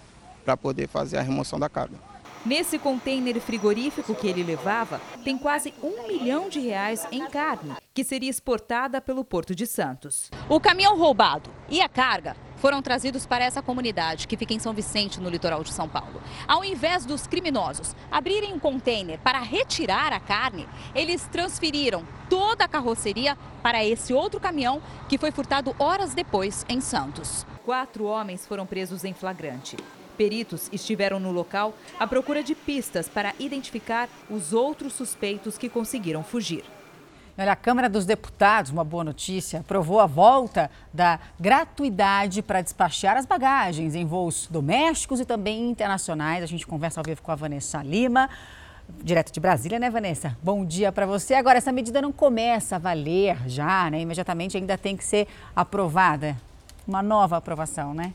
para 0.45 0.57
poder 0.57 0.89
fazer 0.89 1.17
a 1.17 1.23
remoção 1.23 1.59
da 1.59 1.69
carga. 1.69 1.97
Nesse 2.45 2.77
container 2.77 3.41
frigorífico 3.41 4.17
que 4.17 4.27
ele 4.27 4.43
levava, 4.43 5.01
tem 5.23 5.39
quase 5.39 5.73
um 5.81 6.09
milhão 6.09 6.49
de 6.49 6.59
reais 6.59 7.07
em 7.13 7.25
carne, 7.29 7.77
que 7.95 8.03
seria 8.03 8.29
exportada 8.29 9.01
pelo 9.01 9.25
Porto 9.25 9.55
de 9.55 9.65
Santos. 9.65 10.29
O 10.49 10.59
caminhão 10.59 10.99
roubado 10.99 11.49
e 11.69 11.81
a 11.81 11.89
carga 11.89 12.37
foram 12.57 12.83
trazidos 12.83 13.27
para 13.27 13.45
essa 13.45 13.63
comunidade 13.63 14.27
que 14.27 14.37
fica 14.37 14.53
em 14.53 14.59
São 14.59 14.73
Vicente, 14.73 15.21
no 15.21 15.31
litoral 15.31 15.63
de 15.63 15.73
São 15.73 15.89
Paulo. 15.89 16.21
Ao 16.49 16.65
invés 16.65 17.07
dos 17.07 17.29
criminosos 17.29 17.95
abrirem 18.11 18.53
um 18.53 18.59
container 18.59 19.21
para 19.21 19.39
retirar 19.39 20.13
a 20.13 20.19
carne, 20.19 20.69
eles 20.97 21.29
transferiram 21.31 22.05
toda 22.29 22.65
a 22.65 22.69
carroceria 22.69 23.39
para 23.63 23.85
esse 23.85 24.13
outro 24.13 24.41
caminhão 24.41 24.83
que 25.09 25.17
foi 25.17 25.31
furtado 25.31 25.77
horas 25.79 26.13
depois 26.13 26.67
em 26.69 26.81
Santos. 26.81 27.47
Quatro 27.65 28.05
homens 28.05 28.45
foram 28.45 28.67
presos 28.67 29.05
em 29.05 29.15
flagrante. 29.15 29.77
Peritos 30.17 30.69
estiveram 30.73 31.19
no 31.19 31.33
local 31.33 31.75
à 31.99 32.07
procura 32.07 32.43
de 32.43 32.55
pistas 32.55 33.09
para 33.09 33.35
identificar 33.39 34.09
os 34.31 34.53
outros 34.53 34.93
suspeitos 34.93 35.59
que 35.59 35.69
conseguiram 35.69 36.23
fugir. 36.23 36.65
Olha, 37.37 37.53
a 37.53 37.57
Câmara 37.57 37.89
dos 37.89 38.05
Deputados, 38.05 38.71
uma 38.71 38.85
boa 38.85 39.03
notícia, 39.03 39.61
aprovou 39.61 40.01
a 40.01 40.07
volta 40.07 40.71
da 40.93 41.19
gratuidade 41.41 42.43
para 42.43 42.61
despachar 42.61 43.17
as 43.17 43.25
bagagens 43.25 43.95
em 43.95 44.05
voos 44.05 44.47
domésticos 44.51 45.19
e 45.19 45.25
também 45.25 45.71
internacionais. 45.71 46.43
A 46.43 46.47
gente 46.47 46.67
conversa 46.67 47.01
ao 47.01 47.05
vivo 47.05 47.23
com 47.23 47.33
a 47.33 47.35
Vanessa 47.35 47.83
Lima, 47.83 48.29
direto 49.03 49.33
de 49.33 49.41
Brasília, 49.41 49.79
né, 49.79 49.89
Vanessa? 49.89 50.37
Bom 50.43 50.63
dia 50.63 50.93
para 50.93 51.07
você. 51.07 51.33
Agora, 51.33 51.57
essa 51.57 51.73
medida 51.73 52.03
não 52.03 52.13
começa 52.13 52.77
a 52.77 52.79
valer 52.79 53.39
já, 53.49 53.91
né? 53.91 54.03
Imediatamente 54.03 54.59
ainda 54.59 54.77
tem 54.77 54.95
que 54.95 55.05
ser 55.05 55.27
aprovada. 55.57 56.37
Uma 56.87 57.03
nova 57.03 57.39
aprovação, 57.39 57.95
né? 57.95 58.13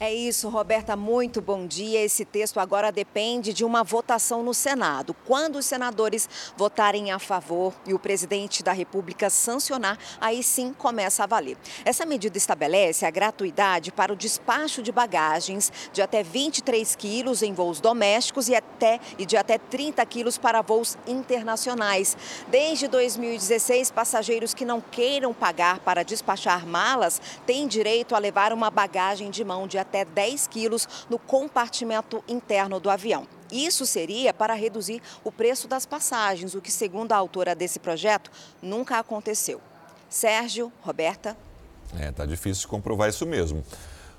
É 0.00 0.14
isso, 0.14 0.48
Roberta, 0.48 0.94
muito 0.94 1.42
bom 1.42 1.66
dia. 1.66 2.00
Esse 2.00 2.24
texto 2.24 2.60
agora 2.60 2.92
depende 2.92 3.52
de 3.52 3.64
uma 3.64 3.82
votação 3.82 4.44
no 4.44 4.54
Senado. 4.54 5.12
Quando 5.26 5.56
os 5.56 5.66
senadores 5.66 6.28
votarem 6.56 7.10
a 7.10 7.18
favor 7.18 7.74
e 7.84 7.92
o 7.92 7.98
presidente 7.98 8.62
da 8.62 8.70
República 8.70 9.28
sancionar, 9.28 9.98
aí 10.20 10.40
sim 10.44 10.72
começa 10.72 11.24
a 11.24 11.26
valer. 11.26 11.56
Essa 11.84 12.06
medida 12.06 12.38
estabelece 12.38 13.04
a 13.04 13.10
gratuidade 13.10 13.90
para 13.90 14.12
o 14.12 14.16
despacho 14.16 14.84
de 14.84 14.92
bagagens 14.92 15.72
de 15.92 16.00
até 16.00 16.22
23 16.22 16.94
quilos 16.94 17.42
em 17.42 17.52
voos 17.52 17.80
domésticos 17.80 18.48
e, 18.48 18.54
até, 18.54 19.00
e 19.18 19.26
de 19.26 19.36
até 19.36 19.58
30 19.58 20.06
quilos 20.06 20.38
para 20.38 20.62
voos 20.62 20.96
internacionais. 21.08 22.16
Desde 22.46 22.86
2016, 22.86 23.90
passageiros 23.90 24.54
que 24.54 24.64
não 24.64 24.80
queiram 24.80 25.34
pagar 25.34 25.80
para 25.80 26.04
despachar 26.04 26.64
malas 26.64 27.20
têm 27.44 27.66
direito 27.66 28.14
a 28.14 28.18
levar 28.20 28.52
uma 28.52 28.70
bagagem 28.70 29.28
de 29.28 29.44
mão 29.44 29.66
de 29.66 29.76
até 29.76 29.87
até 29.88 30.04
10 30.04 30.46
quilos 30.46 30.86
no 31.08 31.18
compartimento 31.18 32.22
interno 32.28 32.78
do 32.78 32.90
avião. 32.90 33.26
Isso 33.50 33.86
seria 33.86 34.34
para 34.34 34.52
reduzir 34.52 35.00
o 35.24 35.32
preço 35.32 35.66
das 35.66 35.86
passagens, 35.86 36.54
o 36.54 36.60
que, 36.60 36.70
segundo 36.70 37.12
a 37.12 37.16
autora 37.16 37.54
desse 37.54 37.78
projeto, 37.78 38.30
nunca 38.62 38.98
aconteceu. 38.98 39.60
Sérgio, 40.10 40.70
Roberta. 40.82 41.36
É, 41.98 42.12
tá 42.12 42.26
difícil 42.26 42.68
comprovar 42.68 43.08
isso 43.08 43.24
mesmo. 43.24 43.64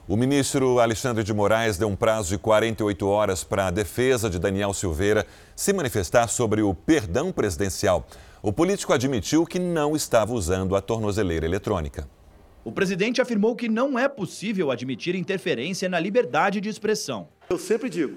O 0.07 0.17
ministro 0.17 0.79
Alexandre 0.79 1.23
de 1.23 1.31
Moraes 1.31 1.77
deu 1.77 1.87
um 1.87 1.95
prazo 1.95 2.29
de 2.29 2.39
48 2.39 3.07
horas 3.07 3.43
para 3.43 3.67
a 3.67 3.71
defesa 3.71 4.27
de 4.27 4.39
Daniel 4.39 4.73
Silveira 4.73 5.27
se 5.55 5.71
manifestar 5.71 6.27
sobre 6.27 6.63
o 6.63 6.73
perdão 6.73 7.31
presidencial. 7.31 8.07
O 8.41 8.51
político 8.51 8.91
admitiu 8.91 9.45
que 9.45 9.59
não 9.59 9.95
estava 9.95 10.33
usando 10.33 10.75
a 10.75 10.81
tornozeleira 10.81 11.45
eletrônica. 11.45 12.07
O 12.69 12.71
presidente 12.71 13.19
afirmou 13.19 13.55
que 13.55 13.67
não 13.67 13.97
é 13.97 14.07
possível 14.07 14.69
admitir 14.69 15.15
interferência 15.15 15.89
na 15.89 15.99
liberdade 15.99 16.61
de 16.61 16.69
expressão. 16.69 17.27
Eu 17.49 17.57
sempre 17.57 17.89
digo: 17.89 18.15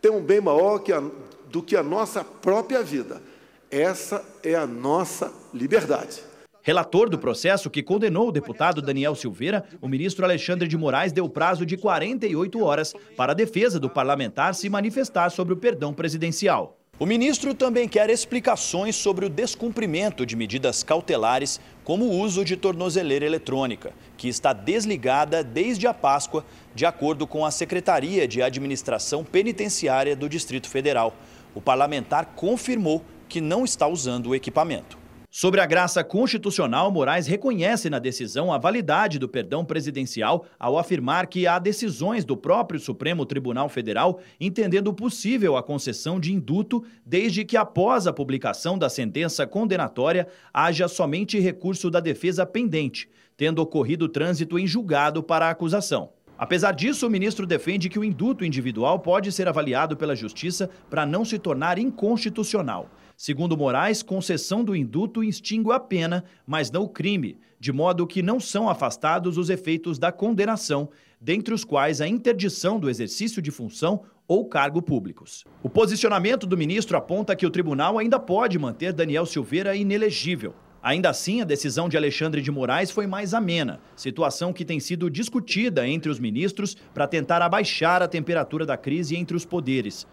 tem 0.00 0.12
um 0.12 0.22
bem 0.22 0.40
maior 0.40 0.78
que 0.78 0.92
a, 0.92 1.02
do 1.50 1.60
que 1.60 1.74
a 1.74 1.82
nossa 1.82 2.22
própria 2.22 2.84
vida. 2.84 3.20
Essa 3.68 4.24
é 4.44 4.54
a 4.54 4.64
nossa 4.64 5.32
liberdade. 5.52 6.22
Relator 6.62 7.10
do 7.10 7.18
processo 7.18 7.68
que 7.68 7.82
condenou 7.82 8.28
o 8.28 8.32
deputado 8.32 8.80
Daniel 8.80 9.16
Silveira, 9.16 9.64
o 9.82 9.88
ministro 9.88 10.24
Alexandre 10.24 10.68
de 10.68 10.76
Moraes 10.76 11.10
deu 11.10 11.28
prazo 11.28 11.66
de 11.66 11.76
48 11.76 12.62
horas 12.62 12.94
para 13.16 13.32
a 13.32 13.34
defesa 13.34 13.80
do 13.80 13.90
parlamentar 13.90 14.54
se 14.54 14.70
manifestar 14.70 15.30
sobre 15.30 15.52
o 15.52 15.56
perdão 15.56 15.92
presidencial. 15.92 16.79
O 17.00 17.06
ministro 17.06 17.54
também 17.54 17.88
quer 17.88 18.10
explicações 18.10 18.94
sobre 18.94 19.24
o 19.24 19.30
descumprimento 19.30 20.26
de 20.26 20.36
medidas 20.36 20.82
cautelares, 20.82 21.58
como 21.82 22.04
o 22.04 22.18
uso 22.18 22.44
de 22.44 22.58
tornozeleira 22.58 23.24
eletrônica, 23.24 23.94
que 24.18 24.28
está 24.28 24.52
desligada 24.52 25.42
desde 25.42 25.86
a 25.86 25.94
Páscoa, 25.94 26.44
de 26.74 26.84
acordo 26.84 27.26
com 27.26 27.42
a 27.42 27.50
Secretaria 27.50 28.28
de 28.28 28.42
Administração 28.42 29.24
Penitenciária 29.24 30.14
do 30.14 30.28
Distrito 30.28 30.68
Federal. 30.68 31.16
O 31.54 31.60
parlamentar 31.62 32.34
confirmou 32.36 33.02
que 33.30 33.40
não 33.40 33.64
está 33.64 33.86
usando 33.88 34.26
o 34.26 34.34
equipamento. 34.34 34.99
Sobre 35.32 35.60
a 35.60 35.66
graça 35.66 36.02
constitucional, 36.02 36.90
Moraes 36.90 37.28
reconhece 37.28 37.88
na 37.88 38.00
decisão 38.00 38.52
a 38.52 38.58
validade 38.58 39.16
do 39.16 39.28
perdão 39.28 39.64
presidencial 39.64 40.44
ao 40.58 40.76
afirmar 40.76 41.28
que 41.28 41.46
há 41.46 41.56
decisões 41.60 42.24
do 42.24 42.36
próprio 42.36 42.80
Supremo 42.80 43.24
Tribunal 43.24 43.68
Federal 43.68 44.18
entendendo 44.40 44.92
possível 44.92 45.56
a 45.56 45.62
concessão 45.62 46.18
de 46.18 46.32
induto 46.32 46.84
desde 47.06 47.44
que 47.44 47.56
após 47.56 48.08
a 48.08 48.12
publicação 48.12 48.76
da 48.76 48.88
sentença 48.88 49.46
condenatória 49.46 50.26
haja 50.52 50.88
somente 50.88 51.38
recurso 51.38 51.88
da 51.92 52.00
defesa 52.00 52.44
pendente, 52.44 53.08
tendo 53.36 53.62
ocorrido 53.62 54.08
trânsito 54.08 54.58
em 54.58 54.66
julgado 54.66 55.22
para 55.22 55.46
a 55.46 55.50
acusação. 55.50 56.10
Apesar 56.36 56.72
disso, 56.72 57.06
o 57.06 57.10
ministro 57.10 57.46
defende 57.46 57.88
que 57.88 58.00
o 58.00 58.04
induto 58.04 58.44
individual 58.44 58.98
pode 58.98 59.30
ser 59.30 59.46
avaliado 59.46 59.96
pela 59.96 60.16
Justiça 60.16 60.68
para 60.88 61.06
não 61.06 61.24
se 61.24 61.38
tornar 61.38 61.78
inconstitucional. 61.78 62.90
Segundo 63.22 63.54
Moraes, 63.54 64.02
concessão 64.02 64.64
do 64.64 64.74
induto 64.74 65.22
extingue 65.22 65.70
a 65.72 65.78
pena, 65.78 66.24
mas 66.46 66.70
não 66.70 66.84
o 66.84 66.88
crime, 66.88 67.36
de 67.60 67.70
modo 67.70 68.06
que 68.06 68.22
não 68.22 68.40
são 68.40 68.66
afastados 68.66 69.36
os 69.36 69.50
efeitos 69.50 69.98
da 69.98 70.10
condenação, 70.10 70.88
dentre 71.20 71.52
os 71.52 71.62
quais 71.62 72.00
a 72.00 72.08
interdição 72.08 72.80
do 72.80 72.88
exercício 72.88 73.42
de 73.42 73.50
função 73.50 74.04
ou 74.26 74.48
cargo 74.48 74.80
públicos. 74.80 75.44
O 75.62 75.68
posicionamento 75.68 76.46
do 76.46 76.56
ministro 76.56 76.96
aponta 76.96 77.36
que 77.36 77.44
o 77.44 77.50
tribunal 77.50 77.98
ainda 77.98 78.18
pode 78.18 78.58
manter 78.58 78.90
Daniel 78.94 79.26
Silveira 79.26 79.76
inelegível. 79.76 80.54
Ainda 80.82 81.10
assim, 81.10 81.42
a 81.42 81.44
decisão 81.44 81.90
de 81.90 81.98
Alexandre 81.98 82.40
de 82.40 82.50
Moraes 82.50 82.90
foi 82.90 83.06
mais 83.06 83.34
amena, 83.34 83.80
situação 83.94 84.50
que 84.50 84.64
tem 84.64 84.80
sido 84.80 85.10
discutida 85.10 85.86
entre 85.86 86.10
os 86.10 86.18
ministros 86.18 86.74
para 86.94 87.06
tentar 87.06 87.42
abaixar 87.42 88.02
a 88.02 88.08
temperatura 88.08 88.64
da 88.64 88.78
crise 88.78 89.14
entre 89.14 89.36
os 89.36 89.44
poderes. 89.44 90.06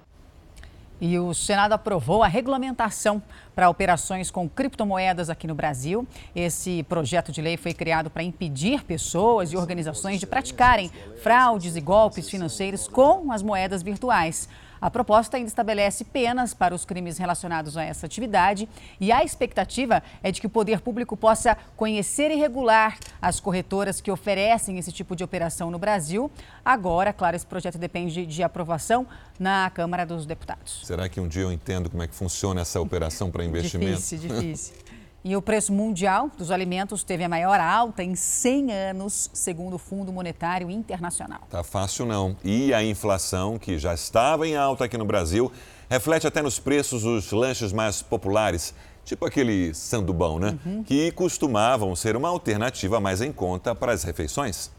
E 0.99 1.19
o 1.19 1.33
Senado 1.33 1.73
aprovou 1.73 2.23
a 2.23 2.27
regulamentação 2.27 3.21
para 3.53 3.69
operações 3.69 4.31
com 4.31 4.49
criptomoedas 4.49 5.29
aqui 5.29 5.45
no 5.45 5.53
Brasil. 5.53 6.07
Esse 6.35 6.81
projeto 6.83 7.31
de 7.31 7.41
lei 7.41 7.55
foi 7.55 7.73
criado 7.73 8.09
para 8.09 8.23
impedir 8.23 8.83
pessoas 8.83 9.53
e 9.53 9.57
organizações 9.57 10.19
de 10.19 10.25
praticarem 10.25 10.91
fraudes 11.21 11.75
e 11.75 11.81
golpes 11.81 12.29
financeiros 12.29 12.87
com 12.87 13.31
as 13.31 13.43
moedas 13.43 13.83
virtuais. 13.83 14.49
A 14.79 14.89
proposta 14.89 15.37
ainda 15.37 15.47
estabelece 15.47 16.03
penas 16.03 16.53
para 16.53 16.73
os 16.73 16.85
crimes 16.85 17.17
relacionados 17.17 17.77
a 17.77 17.83
essa 17.83 18.05
atividade 18.05 18.67
e 18.99 19.11
a 19.11 19.23
expectativa 19.23 20.03
é 20.21 20.31
de 20.31 20.39
que 20.39 20.47
o 20.47 20.49
poder 20.49 20.81
público 20.81 21.17
possa 21.17 21.57
conhecer 21.75 22.31
e 22.31 22.35
regular 22.35 22.97
as 23.21 23.39
corretoras 23.39 23.99
que 24.01 24.11
oferecem 24.11 24.77
esse 24.77 24.91
tipo 24.91 25.15
de 25.15 25.23
operação 25.23 25.71
no 25.71 25.79
Brasil. 25.79 26.31
Agora, 26.63 27.11
claro, 27.11 27.35
esse 27.35 27.45
projeto 27.45 27.77
depende 27.77 28.25
de 28.25 28.43
aprovação 28.43 29.07
na 29.39 29.69
Câmara 29.69 30.05
dos 30.05 30.25
Deputados. 30.25 30.81
Será 30.83 31.09
que 31.09 31.19
um 31.19 31.27
dia 31.27 31.43
eu 31.43 31.51
entendo 31.51 31.89
como 31.89 32.03
é 32.03 32.07
que 32.07 32.15
funciona 32.15 32.61
essa 32.61 32.79
operação 32.79 33.31
para 33.31 33.43
investimento? 33.43 33.99
Difícil, 33.99 34.19
difícil. 34.19 34.75
E 35.27 35.35
o 35.35 35.41
preço 35.41 35.73
mundial 35.73 36.31
dos 36.37 36.51
alimentos 36.51 37.03
teve 37.03 37.21
a 37.21 37.27
maior 37.27 37.59
alta 37.59 38.01
em 38.01 38.15
100 38.15 38.71
anos, 38.71 39.29
segundo 39.33 39.73
o 39.73 39.77
Fundo 39.77 40.09
Monetário 40.09 40.71
Internacional. 40.71 41.41
Tá 41.49 41.65
fácil 41.65 42.05
não. 42.05 42.37
E 42.45 42.73
a 42.73 42.81
inflação, 42.81 43.59
que 43.59 43.77
já 43.77 43.93
estava 43.93 44.47
em 44.47 44.55
alta 44.55 44.85
aqui 44.85 44.97
no 44.97 45.03
Brasil, 45.03 45.51
reflete 45.89 46.25
até 46.25 46.41
nos 46.41 46.59
preços 46.59 47.03
dos 47.03 47.29
lanches 47.33 47.73
mais 47.73 48.01
populares, 48.01 48.73
tipo 49.03 49.25
aquele 49.25 49.73
sandubão, 49.73 50.39
né? 50.39 50.57
Uhum. 50.65 50.81
Que 50.81 51.11
costumavam 51.11 51.93
ser 51.93 52.15
uma 52.15 52.29
alternativa 52.29 53.01
mais 53.01 53.19
em 53.19 53.33
conta 53.33 53.75
para 53.75 53.91
as 53.91 54.03
refeições. 54.03 54.71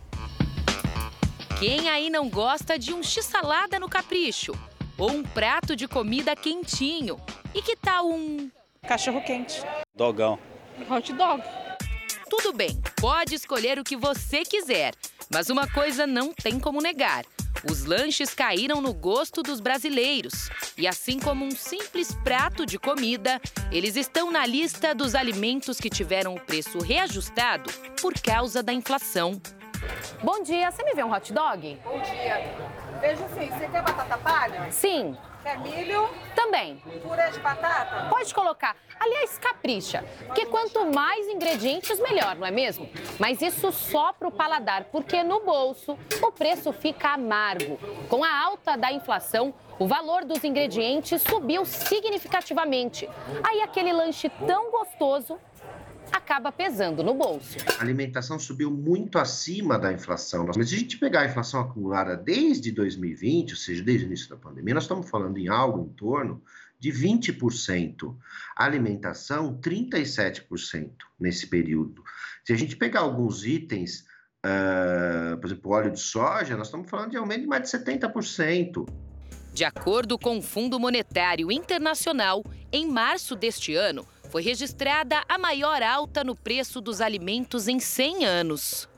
Quem 1.58 1.90
aí 1.90 2.08
não 2.08 2.30
gosta 2.30 2.78
de 2.78 2.94
um 2.94 3.02
x-salada 3.02 3.78
no 3.78 3.86
capricho? 3.86 4.54
Ou 4.96 5.10
um 5.10 5.22
prato 5.22 5.76
de 5.76 5.86
comida 5.86 6.34
quentinho? 6.34 7.18
E 7.54 7.60
que 7.60 7.76
tal 7.76 8.08
um 8.08 8.48
Cachorro 8.86 9.20
quente. 9.22 9.62
Dogão. 9.94 10.38
Hot 10.88 11.12
dog. 11.12 11.42
Tudo 12.30 12.52
bem, 12.52 12.80
pode 13.00 13.34
escolher 13.34 13.78
o 13.78 13.84
que 13.84 13.96
você 13.96 14.42
quiser, 14.44 14.94
mas 15.32 15.50
uma 15.50 15.66
coisa 15.66 16.06
não 16.06 16.32
tem 16.32 16.60
como 16.60 16.80
negar. 16.80 17.24
Os 17.68 17.84
lanches 17.84 18.34
caíram 18.34 18.80
no 18.80 18.94
gosto 18.94 19.42
dos 19.42 19.60
brasileiros. 19.60 20.48
E 20.76 20.86
assim 20.86 21.18
como 21.18 21.44
um 21.44 21.50
simples 21.50 22.14
prato 22.22 22.64
de 22.64 22.78
comida, 22.78 23.40
eles 23.72 23.96
estão 23.96 24.30
na 24.30 24.46
lista 24.46 24.94
dos 24.94 25.14
alimentos 25.14 25.78
que 25.78 25.90
tiveram 25.90 26.34
o 26.34 26.40
preço 26.40 26.78
reajustado 26.78 27.70
por 28.00 28.14
causa 28.20 28.62
da 28.62 28.72
inflação. 28.72 29.40
Bom 30.22 30.42
dia, 30.42 30.70
você 30.70 30.84
me 30.84 30.94
vê 30.94 31.02
um 31.02 31.12
hot 31.12 31.32
dog? 31.32 31.78
Bom 31.84 32.00
dia. 32.00 32.54
Veja 33.00 33.24
assim, 33.24 33.48
você 33.48 33.68
quer 33.68 33.82
batata 33.82 34.18
palha? 34.18 34.70
Sim. 34.70 35.16
Quer 35.48 35.60
milho? 35.60 36.10
Também. 36.34 36.76
Purê 37.02 37.30
de 37.30 37.40
batata? 37.40 38.10
Pode 38.10 38.34
colocar. 38.34 38.76
Aliás, 39.00 39.38
capricha. 39.38 40.04
Porque 40.26 40.44
quanto 40.44 40.92
mais 40.92 41.26
ingredientes, 41.26 41.98
melhor, 42.00 42.36
não 42.36 42.46
é 42.46 42.50
mesmo? 42.50 42.86
Mas 43.18 43.40
isso 43.40 43.72
só 43.72 44.12
para 44.12 44.28
o 44.28 44.30
paladar, 44.30 44.84
porque 44.92 45.22
no 45.22 45.40
bolso 45.40 45.98
o 46.20 46.30
preço 46.30 46.70
fica 46.70 47.14
amargo. 47.14 47.78
Com 48.10 48.22
a 48.22 48.44
alta 48.44 48.76
da 48.76 48.92
inflação, 48.92 49.54
o 49.78 49.86
valor 49.86 50.26
dos 50.26 50.44
ingredientes 50.44 51.22
subiu 51.22 51.64
significativamente. 51.64 53.08
Aí 53.42 53.62
aquele 53.62 53.90
lanche 53.90 54.28
tão 54.46 54.70
gostoso 54.70 55.40
acaba 56.28 56.52
pesando 56.52 57.02
no 57.02 57.14
bolso. 57.14 57.56
A 57.78 57.82
alimentação 57.82 58.38
subiu 58.38 58.70
muito 58.70 59.18
acima 59.18 59.78
da 59.78 59.90
inflação. 59.90 60.46
Mas 60.54 60.68
se 60.68 60.74
a 60.74 60.78
gente 60.78 60.98
pegar 60.98 61.22
a 61.22 61.26
inflação 61.26 61.58
acumulada 61.58 62.14
desde 62.14 62.70
2020, 62.70 63.52
ou 63.52 63.56
seja, 63.56 63.82
desde 63.82 64.04
o 64.04 64.08
início 64.08 64.28
da 64.28 64.36
pandemia, 64.36 64.74
nós 64.74 64.84
estamos 64.84 65.08
falando 65.08 65.38
em 65.38 65.48
algo 65.48 65.86
em 65.86 65.88
torno 65.94 66.42
de 66.78 66.92
20%. 66.92 68.14
A 68.54 68.64
alimentação, 68.66 69.58
37% 69.58 70.90
nesse 71.18 71.46
período. 71.46 72.04
Se 72.44 72.52
a 72.52 72.56
gente 72.56 72.76
pegar 72.76 73.00
alguns 73.00 73.46
itens, 73.46 74.04
uh, 74.44 75.38
por 75.38 75.46
exemplo, 75.46 75.72
óleo 75.72 75.90
de 75.90 76.00
soja, 76.00 76.58
nós 76.58 76.66
estamos 76.66 76.90
falando 76.90 77.12
de 77.12 77.16
aumento 77.16 77.40
de 77.40 77.46
mais 77.46 77.62
de 77.62 77.70
70%. 77.70 78.86
De 79.54 79.64
acordo 79.64 80.18
com 80.18 80.36
o 80.36 80.42
Fundo 80.42 80.78
Monetário 80.78 81.50
Internacional, 81.50 82.44
em 82.70 82.86
março 82.86 83.34
deste 83.34 83.74
ano, 83.74 84.06
foi 84.28 84.42
registrada 84.42 85.22
a 85.28 85.38
maior 85.38 85.82
alta 85.82 86.22
no 86.22 86.36
preço 86.36 86.80
dos 86.80 87.00
alimentos 87.00 87.66
em 87.66 87.80
100 87.80 88.24
anos. 88.24 88.88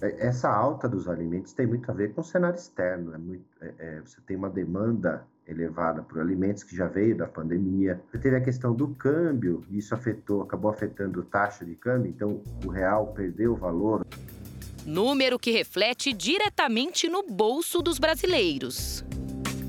É, 0.00 0.26
essa 0.26 0.48
alta 0.48 0.88
dos 0.88 1.08
alimentos 1.08 1.52
tem 1.52 1.66
muito 1.66 1.90
a 1.90 1.94
ver 1.94 2.14
com 2.14 2.20
o 2.20 2.24
cenário 2.24 2.56
externo. 2.56 3.14
É 3.14 3.18
muito, 3.18 3.44
é, 3.60 3.74
é, 3.78 4.00
você 4.00 4.20
tem 4.26 4.36
uma 4.36 4.48
demanda 4.48 5.26
elevada 5.46 6.02
por 6.02 6.20
alimentos 6.20 6.62
que 6.62 6.76
já 6.76 6.86
veio 6.86 7.16
da 7.16 7.26
pandemia. 7.26 8.00
Você 8.10 8.18
teve 8.18 8.36
a 8.36 8.40
questão 8.40 8.74
do 8.74 8.88
câmbio, 8.88 9.64
isso 9.70 9.94
afetou, 9.94 10.42
acabou 10.42 10.70
afetando 10.70 11.20
a 11.20 11.24
taxa 11.24 11.64
de 11.64 11.74
câmbio, 11.74 12.10
então 12.10 12.42
o 12.64 12.68
real 12.68 13.08
perdeu 13.08 13.52
o 13.52 13.56
valor. 13.56 14.06
Número 14.84 15.38
que 15.38 15.50
reflete 15.50 16.12
diretamente 16.12 17.08
no 17.08 17.22
bolso 17.22 17.82
dos 17.82 17.98
brasileiros. 17.98 19.04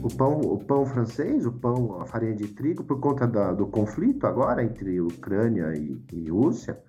O 0.02 0.08
pão, 0.16 0.40
o 0.40 0.64
pão 0.64 0.86
francês, 0.86 1.46
o 1.46 1.52
pão, 1.52 2.02
a 2.02 2.06
farinha 2.06 2.36
de 2.36 2.48
trigo, 2.48 2.84
por 2.84 3.00
conta 3.00 3.28
da, 3.28 3.52
do 3.52 3.68
conflito 3.68 4.26
agora 4.26 4.64
entre 4.64 5.02
Ucrânia 5.02 5.74
e, 5.76 6.02
e 6.14 6.30
Rússia, 6.30 6.82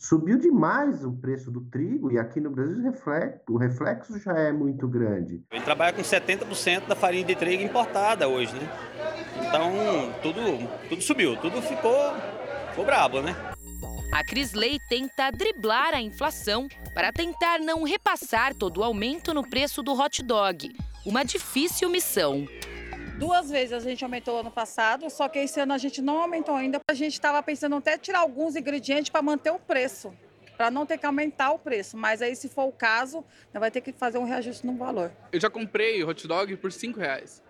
Subiu 0.00 0.38
demais 0.38 1.04
o 1.04 1.12
preço 1.12 1.50
do 1.50 1.60
trigo 1.60 2.10
e 2.10 2.18
aqui 2.18 2.40
no 2.40 2.48
Brasil 2.48 2.78
o 2.78 2.82
reflexo, 2.82 3.40
o 3.50 3.58
reflexo 3.58 4.18
já 4.18 4.32
é 4.32 4.50
muito 4.50 4.88
grande. 4.88 5.44
Ele 5.50 5.62
trabalha 5.62 5.92
com 5.92 6.00
70% 6.00 6.86
da 6.86 6.96
farinha 6.96 7.22
de 7.22 7.34
trigo 7.34 7.62
importada 7.62 8.26
hoje, 8.26 8.54
né? 8.54 8.66
Então 9.46 9.70
tudo, 10.22 10.40
tudo 10.88 11.02
subiu, 11.02 11.36
tudo 11.36 11.60
ficou, 11.60 12.14
ficou 12.70 12.86
brabo, 12.86 13.20
né? 13.20 13.36
A 14.10 14.24
Crisley 14.24 14.78
tenta 14.88 15.30
driblar 15.30 15.92
a 15.92 16.00
inflação 16.00 16.66
para 16.94 17.12
tentar 17.12 17.60
não 17.60 17.82
repassar 17.82 18.54
todo 18.54 18.80
o 18.80 18.82
aumento 18.82 19.34
no 19.34 19.46
preço 19.46 19.82
do 19.82 19.92
hot 19.92 20.22
dog. 20.22 20.74
Uma 21.04 21.24
difícil 21.24 21.88
missão. 21.88 22.46
Duas 23.18 23.50
vezes 23.50 23.72
a 23.72 23.80
gente 23.80 24.04
aumentou 24.04 24.38
ano 24.38 24.50
passado, 24.50 25.08
só 25.08 25.28
que 25.28 25.38
esse 25.38 25.58
ano 25.58 25.72
a 25.72 25.78
gente 25.78 26.02
não 26.02 26.20
aumentou 26.20 26.54
ainda. 26.54 26.78
A 26.90 26.94
gente 26.94 27.14
estava 27.14 27.42
pensando 27.42 27.76
até 27.76 27.96
tirar 27.96 28.18
alguns 28.20 28.54
ingredientes 28.54 29.08
para 29.08 29.22
manter 29.22 29.50
o 29.50 29.58
preço, 29.58 30.12
para 30.58 30.70
não 30.70 30.84
ter 30.84 30.98
que 30.98 31.06
aumentar 31.06 31.52
o 31.52 31.58
preço. 31.58 31.96
Mas 31.96 32.20
aí, 32.20 32.36
se 32.36 32.50
for 32.50 32.64
o 32.64 32.72
caso, 32.72 33.24
vai 33.52 33.70
ter 33.70 33.80
que 33.80 33.92
fazer 33.92 34.18
um 34.18 34.24
reajuste 34.24 34.66
no 34.66 34.76
valor. 34.76 35.10
Eu 35.32 35.40
já 35.40 35.48
comprei 35.48 36.04
hot 36.04 36.28
dog 36.28 36.54
por 36.56 36.70
cinco 36.70 37.00
reais 37.00 37.42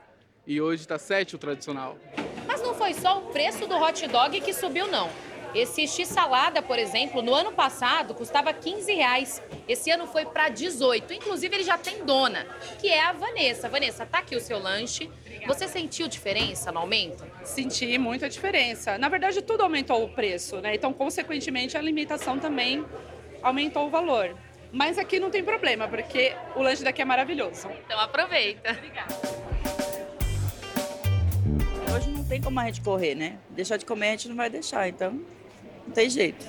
e 0.46 0.60
hoje 0.60 0.82
está 0.82 0.96
sete 0.98 1.34
o 1.34 1.38
tradicional. 1.38 1.98
Mas 2.46 2.62
não 2.62 2.72
foi 2.74 2.94
só 2.94 3.18
o 3.18 3.22
preço 3.32 3.66
do 3.66 3.76
hot 3.76 4.06
dog 4.06 4.40
que 4.40 4.52
subiu, 4.52 4.86
não. 4.86 5.10
Esse 5.54 5.86
x-salada, 5.86 6.62
por 6.62 6.78
exemplo, 6.78 7.22
no 7.22 7.34
ano 7.34 7.52
passado 7.52 8.14
custava 8.14 8.52
15 8.52 8.94
reais. 8.94 9.42
Esse 9.66 9.90
ano 9.90 10.06
foi 10.06 10.24
para 10.24 10.48
18. 10.48 11.12
Inclusive, 11.12 11.56
ele 11.56 11.64
já 11.64 11.76
tem 11.76 12.04
dona, 12.04 12.46
que 12.80 12.88
é 12.88 13.02
a 13.02 13.12
Vanessa. 13.12 13.68
Vanessa, 13.68 14.06
tá 14.06 14.18
aqui 14.18 14.36
o 14.36 14.40
seu 14.40 14.58
lanche. 14.58 15.10
Você 15.46 15.66
sentiu 15.66 16.06
diferença 16.06 16.70
no 16.70 16.78
aumento? 16.78 17.26
Senti 17.42 17.98
muita 17.98 18.28
diferença. 18.28 18.96
Na 18.96 19.08
verdade, 19.08 19.42
tudo 19.42 19.62
aumentou 19.62 20.04
o 20.04 20.08
preço, 20.08 20.60
né? 20.60 20.74
Então, 20.74 20.92
consequentemente, 20.92 21.76
a 21.76 21.80
limitação 21.80 22.38
também 22.38 22.84
aumentou 23.42 23.86
o 23.86 23.90
valor. 23.90 24.36
Mas 24.72 24.98
aqui 24.98 25.18
não 25.18 25.30
tem 25.30 25.42
problema, 25.42 25.88
porque 25.88 26.32
o 26.54 26.62
lanche 26.62 26.84
daqui 26.84 27.02
é 27.02 27.04
maravilhoso. 27.04 27.68
Então 27.84 27.98
aproveita. 27.98 28.70
Obrigada. 28.70 29.14
Hoje 31.92 32.08
não 32.10 32.24
tem 32.24 32.40
como 32.40 32.60
a 32.60 32.66
gente 32.66 32.80
correr, 32.80 33.16
né? 33.16 33.38
Deixar 33.50 33.76
de 33.78 33.84
comer 33.84 34.08
a 34.08 34.10
gente 34.12 34.28
não 34.28 34.36
vai 34.36 34.48
deixar, 34.48 34.88
então 34.88 35.20
não 35.90 35.94
tem 35.94 36.08
jeito. 36.08 36.46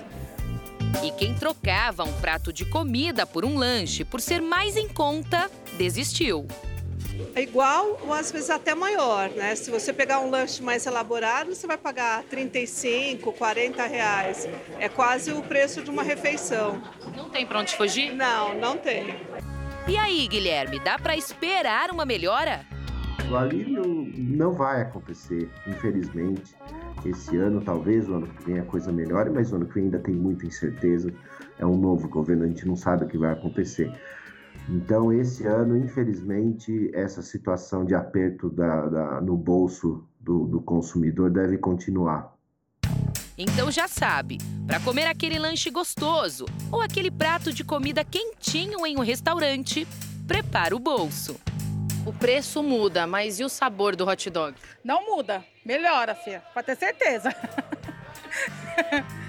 E 1.03 1.12
quem 1.12 1.33
trocava 1.33 2.03
um 2.03 2.13
prato 2.21 2.53
de 2.53 2.63
comida 2.63 3.25
por 3.25 3.43
um 3.43 3.57
lanche 3.57 4.05
por 4.05 4.21
ser 4.21 4.39
mais 4.39 4.77
em 4.77 4.88
conta, 4.88 5.50
desistiu. 5.77 6.48
É 7.36 7.41
igual 7.41 8.00
ou 8.03 8.13
às 8.13 8.31
vezes 8.31 8.50
até 8.50 8.75
maior, 8.75 9.29
né? 9.29 9.55
Se 9.55 9.71
você 9.71 9.91
pegar 9.91 10.19
um 10.19 10.29
lanche 10.29 10.62
mais 10.62 10.86
elaborado, 10.86 11.53
você 11.55 11.65
vai 11.65 11.77
pagar 11.77 12.24
35, 12.24 13.31
40 13.33 13.86
reais. 13.86 14.48
É 14.79 14.88
quase 14.88 15.31
o 15.31 15.41
preço 15.41 15.81
de 15.81 15.89
uma 15.89 16.03
refeição. 16.03 16.81
Não 17.15 17.29
tem 17.29 17.45
para 17.45 17.60
onde 17.60 17.75
fugir? 17.75 18.13
Não, 18.13 18.53
não 18.55 18.77
tem. 18.77 19.15
E 19.88 19.98
aí, 19.98 20.27
Guilherme, 20.27 20.79
dá 20.79 21.00
para 21.00 21.15
esperar 21.15 21.89
uma 21.89 22.05
melhora? 22.05 22.65
O 23.29 23.36
alívio 23.36 23.83
não 24.15 24.53
vai 24.53 24.81
acontecer, 24.81 25.50
infelizmente. 25.67 26.55
Esse 27.05 27.36
ano, 27.38 27.62
talvez, 27.62 28.08
o 28.08 28.15
ano 28.15 28.27
que 28.27 28.46
vem 28.46 28.60
a 28.60 28.65
coisa 28.65 28.91
melhore, 28.91 29.29
mas 29.29 29.51
o 29.51 29.55
ano 29.55 29.66
que 29.66 29.75
vem 29.75 29.85
ainda 29.85 30.00
tem 30.00 30.16
muita 30.16 30.46
incerteza. 30.46 31.11
É 31.57 31.66
um 31.66 31.77
novo 31.77 32.07
governo, 32.07 32.44
a 32.44 32.48
gente 32.48 32.68
não 32.68 32.75
sabe 32.75 33.05
o 33.05 33.07
que 33.07 33.18
vai 33.18 33.31
acontecer. 33.31 33.92
Então, 34.70 35.11
esse 35.11 35.46
ano, 35.48 35.77
infelizmente, 35.77 36.92
essa 36.94 37.22
situação 37.22 37.83
de 37.83 37.96
aperto 37.96 38.50
da, 38.50 38.87
da, 38.87 39.22
no 39.22 39.35
bolso 39.35 40.05
do, 40.20 40.46
do 40.46 40.61
consumidor 40.61 41.31
deve 41.31 41.57
continuar. 41.57 42.35
Então 43.37 43.72
já 43.72 43.87
sabe, 43.87 44.37
para 44.68 44.79
comer 44.79 45.05
aquele 45.07 45.40
lanche 45.40 45.72
gostoso 45.72 46.46
ou 46.72 46.79
aquele 46.79 47.09
prato 47.09 47.51
de 47.51 47.64
comida 47.64 48.03
quentinho 48.03 48.85
em 48.85 48.98
um 48.98 49.01
restaurante, 49.01 49.87
prepara 50.27 50.75
o 50.75 50.79
bolso. 50.79 51.40
O 52.05 52.11
preço 52.11 52.64
muda, 52.64 53.05
mas 53.05 53.40
e 53.40 53.44
o 53.44 53.50
sabor 53.50 53.96
do 53.96 54.07
hot 54.07 54.29
dog? 54.29 54.55
Não 54.83 55.05
muda, 55.05 55.46
melhora, 55.64 56.16
filha, 56.16 56.44
pode 56.53 56.66
ter 56.66 56.75
certeza. 56.75 57.29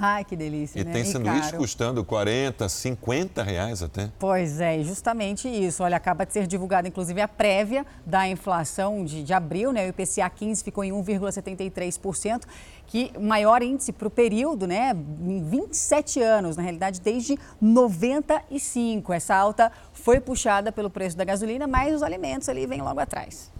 Ai, 0.00 0.24
que 0.24 0.36
delícia, 0.36 0.80
e 0.80 0.84
né? 0.84 0.92
tem 0.92 1.04
sanduíche 1.04 1.50
caro. 1.50 1.58
custando 1.58 2.04
40, 2.04 2.68
50 2.68 3.42
reais 3.42 3.82
até. 3.82 4.10
Pois 4.18 4.60
é, 4.60 4.82
justamente 4.82 5.48
isso. 5.48 5.82
Olha, 5.82 5.96
acaba 5.96 6.24
de 6.24 6.32
ser 6.32 6.46
divulgada, 6.46 6.86
inclusive, 6.86 7.20
a 7.20 7.28
prévia 7.28 7.84
da 8.04 8.28
inflação 8.28 9.04
de, 9.04 9.22
de 9.22 9.32
abril, 9.32 9.72
né? 9.72 9.86
O 9.86 9.88
IPCA 9.88 10.28
15 10.28 10.62
ficou 10.62 10.84
em 10.84 10.92
1,73%, 10.92 12.42
que 12.86 13.12
maior 13.18 13.62
índice 13.62 13.92
para 13.92 14.08
o 14.08 14.10
período, 14.10 14.66
né? 14.66 14.92
Em 14.92 15.42
27 15.42 16.20
anos, 16.20 16.56
na 16.56 16.62
realidade, 16.62 17.00
desde 17.00 17.38
95. 17.60 19.12
Essa 19.12 19.34
alta 19.34 19.72
foi 19.92 20.20
puxada 20.20 20.70
pelo 20.70 20.90
preço 20.90 21.16
da 21.16 21.24
gasolina, 21.24 21.66
mas 21.66 21.94
os 21.94 22.02
alimentos 22.02 22.48
ali 22.48 22.66
vêm 22.66 22.82
logo 22.82 23.00
atrás. 23.00 23.55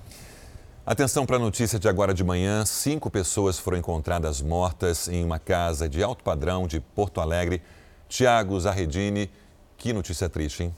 Atenção 0.89 1.27
para 1.27 1.35
a 1.35 1.41
notícia 1.41 1.81
de 1.81 1.89
agora 1.89 2.15
de 2.15 2.23
manhã. 2.23 2.65
Cinco 2.65 3.11
pessoas 3.11 3.59
foram 3.59 3.77
encontradas 3.77 4.41
mortas 4.41 5.09
em 5.09 5.25
uma 5.25 5.37
casa 5.37 5.89
de 5.89 6.01
alto 6.01 6.23
padrão 6.23 6.65
de 6.69 6.79
Porto 6.79 7.21
Alegre. 7.21 7.61
Tiago 8.09 8.61
Zarredini, 8.61 9.29
que 9.77 9.93
notícia 9.93 10.29
triste, 10.29 10.63
hein? 10.63 10.75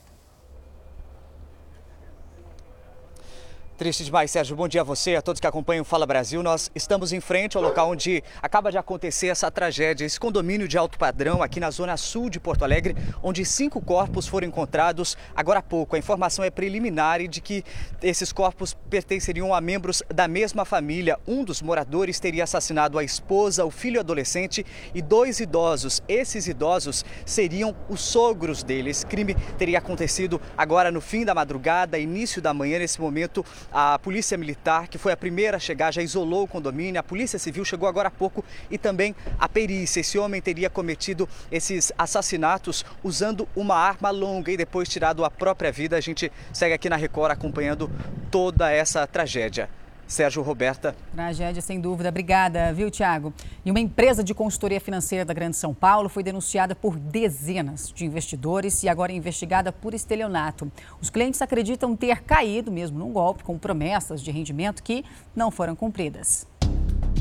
Triste 3.79 4.03
demais, 4.03 4.29
Sérgio. 4.33 4.57
Bom 4.57 4.67
dia 4.67 4.81
a 4.81 4.85
você, 4.85 5.15
a 5.15 5.23
todos 5.23 5.39
que 5.39 5.47
acompanham 5.47 5.83
o 5.83 5.85
Fala 5.85 6.05
Brasil. 6.05 6.43
Nós 6.43 6.69
estamos 6.75 7.13
em 7.13 7.21
frente 7.21 7.57
ao 7.57 7.63
local 7.63 7.93
onde 7.93 8.25
acaba 8.43 8.73
de 8.73 8.77
acontecer 8.77 9.29
essa 9.29 9.53
tragédia, 9.53 10.05
esse 10.05 10.19
condomínio 10.19 10.67
de 10.67 10.77
alto 10.77 10.99
padrão 10.99 11.45
aqui 11.45 11.61
na 11.61 11.71
zona 11.71 11.97
sul 11.97 12.29
de 12.29 12.41
Porto 12.41 12.65
Alegre, 12.65 12.97
onde 13.23 13.45
cinco 13.45 13.81
corpos 13.81 14.27
foram 14.27 14.49
encontrados 14.49 15.17
agora 15.33 15.61
há 15.61 15.63
pouco. 15.63 15.95
A 15.95 15.99
informação 16.01 16.45
é 16.45 16.51
preliminar 16.51 17.21
e 17.21 17.29
de 17.29 17.41
que 17.41 17.63
esses 18.03 18.33
corpos 18.33 18.75
pertenceriam 18.91 19.55
a 19.55 19.61
membros 19.61 20.03
da 20.13 20.27
mesma 20.27 20.65
família. 20.65 21.17
Um 21.25 21.45
dos 21.45 21.63
moradores 21.63 22.19
teria 22.19 22.43
assassinado 22.43 22.99
a 22.99 23.05
esposa, 23.05 23.65
o 23.65 23.71
filho 23.71 24.01
adolescente 24.01 24.67
e 24.93 25.01
dois 25.01 25.39
idosos. 25.39 26.03
Esses 26.09 26.49
idosos 26.49 27.05
seriam 27.25 27.77
os 27.89 28.01
sogros 28.01 28.65
dele. 28.65 28.91
Esse 28.91 29.07
crime 29.07 29.37
teria 29.57 29.79
acontecido 29.79 30.41
agora 30.57 30.91
no 30.91 31.01
fim 31.01 31.25
da 31.25 31.33
madrugada, 31.33 31.97
início 31.97 32.43
da 32.43 32.53
manhã. 32.53 32.81
Nesse 32.81 33.01
momento, 33.01 33.45
a 33.73 33.99
Polícia 33.99 34.39
Militar, 34.39 34.89
que 34.89 34.99
foi 34.99 35.13
a 35.13 35.17
primeira 35.17 35.57
a 35.57 35.61
chegar, 35.61 35.93
já 35.93 36.03
isolou 36.03 36.45
o 36.45 36.49
condomínio. 36.49 36.99
A 37.01 37.03
Polícia 37.03 37.39
Civil 37.39 37.65
chegou 37.65 37.89
agora 37.89 38.09
há 38.09 38.11
pouco 38.11 38.45
e 38.71 38.79
também 38.79 39.15
a 39.39 39.49
perícia. 39.49 40.01
Esse 40.01 40.19
homem 40.19 40.41
teria 40.41 40.71
cometido 40.71 41.29
esses 41.51 41.93
assassinatos 41.99 42.85
usando 43.03 43.49
uma 43.55 43.77
arma 43.77 44.11
longa 44.11 44.51
e 44.51 44.57
depois 44.57 44.89
tirado 44.89 45.25
a 45.25 45.31
própria 45.31 45.71
vida. 45.71 45.97
A 45.97 46.01
gente 46.01 46.31
segue 46.53 46.75
aqui 46.75 46.89
na 46.89 46.97
Record 46.97 47.33
acompanhando 47.33 47.91
toda 48.31 48.71
essa 48.71 49.07
tragédia. 49.07 49.69
Sérgio 50.09 50.43
Roberta. 50.43 50.97
Tragédia, 51.13 51.61
sem 51.61 51.81
dúvida. 51.81 52.09
Obrigada, 52.09 52.73
viu, 52.73 52.91
Tiago? 52.91 53.33
E 53.65 53.71
uma 53.71 53.79
empresa 53.79 54.25
de 54.25 54.35
consultoria 54.35 54.81
financeira 54.81 55.25
da 55.25 55.35
Grande 55.35 55.57
São 55.57 55.75
Paulo 55.75 56.09
foi 56.09 56.23
denunciada 56.23 56.75
por 56.75 56.99
dezenas 56.99 57.93
de 57.95 58.07
investidores 58.07 58.83
e 58.83 58.89
agora 58.89 59.13
é 59.13 59.15
investigada 59.15 59.71
por 59.71 59.93
estelionato. 59.93 60.73
Os 61.01 61.11
clientes 61.11 61.43
acreditam 61.43 61.95
ter 61.95 62.23
caído 62.23 62.73
mesmo 62.73 62.99
num 62.99 63.13
golpe 63.13 63.45
com 63.45 63.59
promessas 63.59 64.23
de 64.23 64.31
rendimento 64.31 64.83
que 64.83 65.05
não 65.37 65.51
foram 65.51 65.77
cumpridas. 65.77 66.47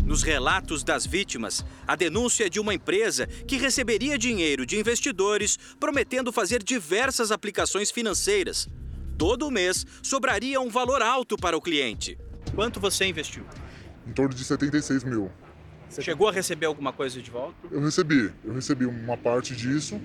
Nos 0.06 0.24
relatos 0.24 0.86
das 0.86 1.06
vítimas, 1.06 1.66
a 1.86 1.94
denúncia 1.94 2.46
é 2.46 2.50
de 2.50 2.62
uma 2.62 2.74
empresa 2.74 3.28
que 3.28 3.58
receberia 3.58 4.18
dinheiro 4.18 4.66
de 4.66 4.80
investidores 4.80 5.60
prometendo 5.78 6.32
fazer 6.32 6.64
diversas 6.64 7.30
aplicações 7.30 7.92
financeiras. 7.92 8.70
Todo 9.18 9.52
mês 9.52 9.86
sobraria 10.02 10.62
um 10.62 10.70
valor 10.70 11.02
alto 11.02 11.36
para 11.36 11.58
o 11.58 11.62
cliente. 11.62 12.18
Quanto 12.58 12.80
você 12.80 13.06
investiu? 13.06 13.44
Em 14.08 14.12
torno 14.14 14.34
de 14.34 14.44
76 14.44 15.04
mil. 15.04 15.30
Você 15.88 16.02
chegou 16.02 16.28
a 16.28 16.32
receber 16.32 16.66
alguma 16.66 16.92
coisa 16.92 17.22
de 17.22 17.30
volta? 17.30 17.56
Eu 17.70 17.80
recebi, 17.84 18.34
eu 18.44 18.52
recebi 18.52 18.84
uma 18.88 19.16
parte 19.16 19.56
disso, 19.56 20.02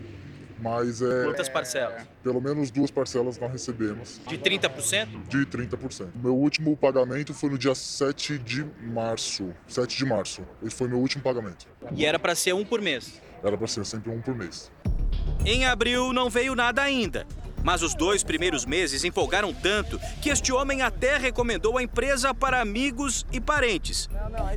Mas 0.58 1.00
é. 1.00 1.24
Quantas 1.24 1.48
parcelas? 1.48 2.06
Pelo 2.22 2.42
menos 2.42 2.70
duas 2.70 2.90
parcelas 2.90 3.38
nós 3.38 3.50
recebemos. 3.50 4.20
De 4.28 4.36
30%? 4.36 5.26
De 5.28 5.46
30%. 5.46 6.08
Meu 6.14 6.36
último 6.36 6.76
pagamento 6.76 7.32
foi 7.32 7.48
no 7.48 7.56
dia 7.56 7.74
7 7.74 8.36
de 8.38 8.64
março. 8.82 9.54
7 9.66 9.96
de 9.96 10.04
março. 10.04 10.42
Esse 10.62 10.76
foi 10.76 10.88
meu 10.88 10.98
último 10.98 11.22
pagamento. 11.24 11.66
E 11.96 12.04
era 12.04 12.18
para 12.18 12.34
ser 12.34 12.52
um 12.52 12.66
por 12.66 12.82
mês? 12.82 13.18
Era 13.42 13.56
para 13.56 13.66
ser 13.66 13.86
sempre 13.86 14.10
um 14.12 14.20
por 14.20 14.36
mês. 14.36 14.70
Em 15.46 15.64
abril 15.64 16.12
não 16.12 16.28
veio 16.28 16.54
nada 16.54 16.82
ainda. 16.82 17.26
Mas 17.64 17.82
os 17.82 17.94
dois 17.94 18.24
primeiros 18.24 18.64
meses 18.64 19.04
empolgaram 19.04 19.52
tanto 19.52 19.98
que 20.20 20.30
este 20.30 20.52
homem 20.52 20.82
até 20.82 21.16
recomendou 21.16 21.78
a 21.78 21.82
empresa 21.82 22.34
para 22.34 22.60
amigos 22.60 23.24
e 23.32 23.40
parentes. 23.40 24.08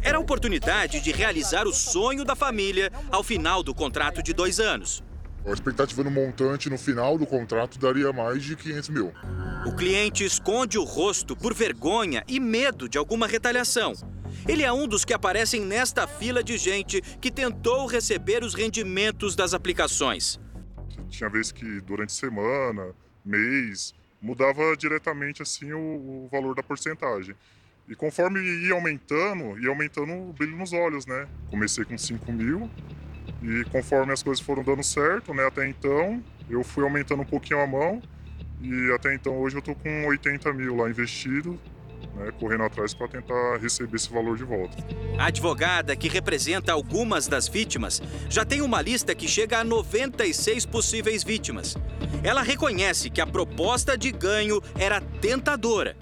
Era 0.02 0.18
a 0.18 0.22
oportunidade 0.22 1.00
de 1.00 1.12
realizar 1.12 1.68
o 1.68 1.74
sonho 1.74 2.26
da 2.26 2.36
família 2.36 2.92
ao 3.12 3.24
final 3.24 3.62
do 3.62 3.74
contrato 3.74 4.24
de 4.24 4.34
dois 4.34 4.60
anos. 4.60 5.04
A 5.46 5.52
expectativa 5.52 6.04
no 6.04 6.10
montante 6.10 6.72
no 6.72 6.78
final 6.78 7.20
do 7.20 7.28
contrato 7.28 7.78
daria 7.78 8.12
mais 8.12 8.44
de 8.44 8.56
500 8.56 8.90
mil. 8.90 9.14
O 9.68 9.76
cliente 9.76 10.26
esconde 10.26 10.80
o 10.80 10.84
rosto 10.84 11.36
por 11.36 11.54
vergonha 11.54 12.24
e 12.28 12.40
medo 12.40 12.90
de 12.90 12.98
alguma 12.98 13.28
retaliação. 13.28 13.94
Ele 14.48 14.64
é 14.64 14.74
um 14.74 14.88
dos 14.88 15.06
que 15.06 15.14
aparecem 15.14 15.62
nesta 15.62 16.08
fila 16.08 16.44
de 16.44 16.58
gente 16.58 17.00
que 17.22 17.30
tentou 17.30 17.86
receber 17.86 18.44
os 18.44 18.56
rendimentos 18.56 19.36
das 19.36 19.54
aplicações. 19.54 20.40
Tinha 21.18 21.30
vezes 21.30 21.52
que 21.52 21.80
durante 21.82 22.12
semana, 22.12 22.94
mês, 23.24 23.94
mudava 24.22 24.76
diretamente 24.76 25.42
assim 25.42 25.72
o, 25.72 25.80
o 25.80 26.30
valor 26.32 26.56
da 26.56 26.62
porcentagem. 26.62 27.36
E 27.88 27.96
conforme 27.96 28.40
ia 28.40 28.74
aumentando, 28.74 29.60
ia 29.60 29.70
aumentando 29.70 30.12
o 30.12 30.34
brilho 30.34 30.58
nos 30.58 30.74
olhos, 30.74 31.06
né? 31.06 31.28
Comecei 31.50 31.86
com 31.86 31.98
5 31.98 32.32
mil 32.32 32.70
e 33.42 33.64
conforme 33.66 34.12
as 34.12 34.24
coisas 34.24 34.44
foram 34.44 34.64
dando 34.64 34.84
certo, 34.84 35.34
né? 35.34 35.46
Até 35.46 35.68
então, 35.68 36.24
eu 36.50 36.64
fui 36.64 36.84
aumentando 36.84 37.22
um 37.22 37.26
pouquinho 37.26 37.62
a 37.62 37.68
mão 37.68 38.02
e 38.62 38.92
até 38.92 39.14
então 39.14 39.38
hoje 39.38 39.56
eu 39.56 39.62
tô 39.62 39.76
com 39.76 40.08
80 40.08 40.52
mil 40.54 40.76
lá 40.76 40.90
investido, 40.90 41.60
né, 42.16 42.32
correndo 42.40 42.64
atrás 42.64 42.94
para 42.94 43.08
tentar 43.08 43.58
receber 43.58 43.96
esse 43.96 44.10
valor 44.10 44.38
de 44.38 44.44
volta. 44.44 44.76
A 45.18 45.28
advogada, 45.28 45.96
que 45.96 46.08
representa 46.08 46.72
algumas 46.72 47.28
das 47.28 47.48
vítimas, 47.48 48.02
já 48.30 48.46
tem 48.46 48.62
uma 48.62 48.82
lista 48.82 49.14
que 49.14 49.28
chega 49.28 49.60
a 49.60 49.64
96 49.64 50.66
possíveis 50.66 51.24
vítimas. 51.24 51.76
Ela 52.24 52.42
reconhece 52.42 53.10
que 53.10 53.22
a 53.22 53.28
proposta 53.28 53.98
de 53.98 54.12
ganho 54.12 54.62
era 54.80 55.02
tentadora. 55.02 55.96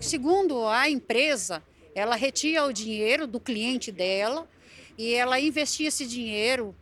Segundo 0.00 0.66
a 0.66 0.88
empresa, 0.88 1.62
ela 1.94 2.16
retia 2.16 2.64
o 2.64 2.72
dinheiro 2.72 3.26
do 3.26 3.38
cliente 3.38 3.92
dela 3.92 4.48
e 4.96 5.14
ela 5.14 5.40
investia 5.40 5.88
esse 5.88 6.06
dinheiro 6.06 6.74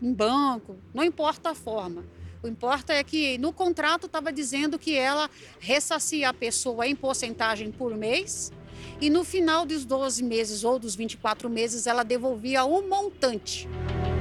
em 0.00 0.12
banco, 0.12 0.76
não 0.94 1.04
importa 1.04 1.50
a 1.50 1.54
forma. 1.54 2.04
O 2.42 2.48
importa 2.48 2.94
é 2.94 3.04
que 3.04 3.36
no 3.36 3.52
contrato 3.52 4.06
estava 4.06 4.32
dizendo 4.32 4.78
que 4.78 4.96
ela 4.96 5.28
ressarcia 5.58 6.30
a 6.30 6.32
pessoa 6.32 6.86
em 6.86 6.96
porcentagem 6.96 7.70
por 7.70 7.94
mês 7.94 8.50
e 8.98 9.10
no 9.10 9.24
final 9.24 9.66
dos 9.66 9.84
12 9.84 10.22
meses 10.24 10.64
ou 10.64 10.78
dos 10.78 10.94
24 10.94 11.50
meses 11.50 11.86
ela 11.86 12.02
devolvia 12.02 12.64
o 12.64 12.88
montante. 12.88 13.68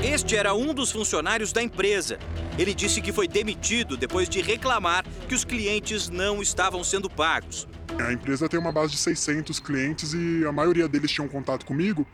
Este 0.03 0.35
era 0.35 0.53
um 0.53 0.73
dos 0.73 0.91
funcionários 0.91 1.53
da 1.53 1.63
empresa. 1.63 2.19
Ele 2.57 2.73
disse 2.73 3.01
que 3.01 3.13
foi 3.13 3.25
demitido 3.25 3.95
depois 3.95 4.27
de 4.27 4.41
reclamar 4.41 5.05
que 5.29 5.35
os 5.35 5.45
clientes 5.45 6.09
não 6.09 6.41
estavam 6.41 6.83
sendo 6.83 7.09
pagos. 7.09 7.69
A 8.05 8.11
empresa 8.11 8.49
tem 8.49 8.59
uma 8.59 8.71
base 8.71 8.91
de 8.91 8.97
600 8.97 9.61
clientes 9.61 10.13
e 10.13 10.45
a 10.45 10.51
maioria 10.51 10.89
deles 10.89 11.09
tinham 11.09 11.27
contato 11.29 11.65
comigo. 11.65 12.05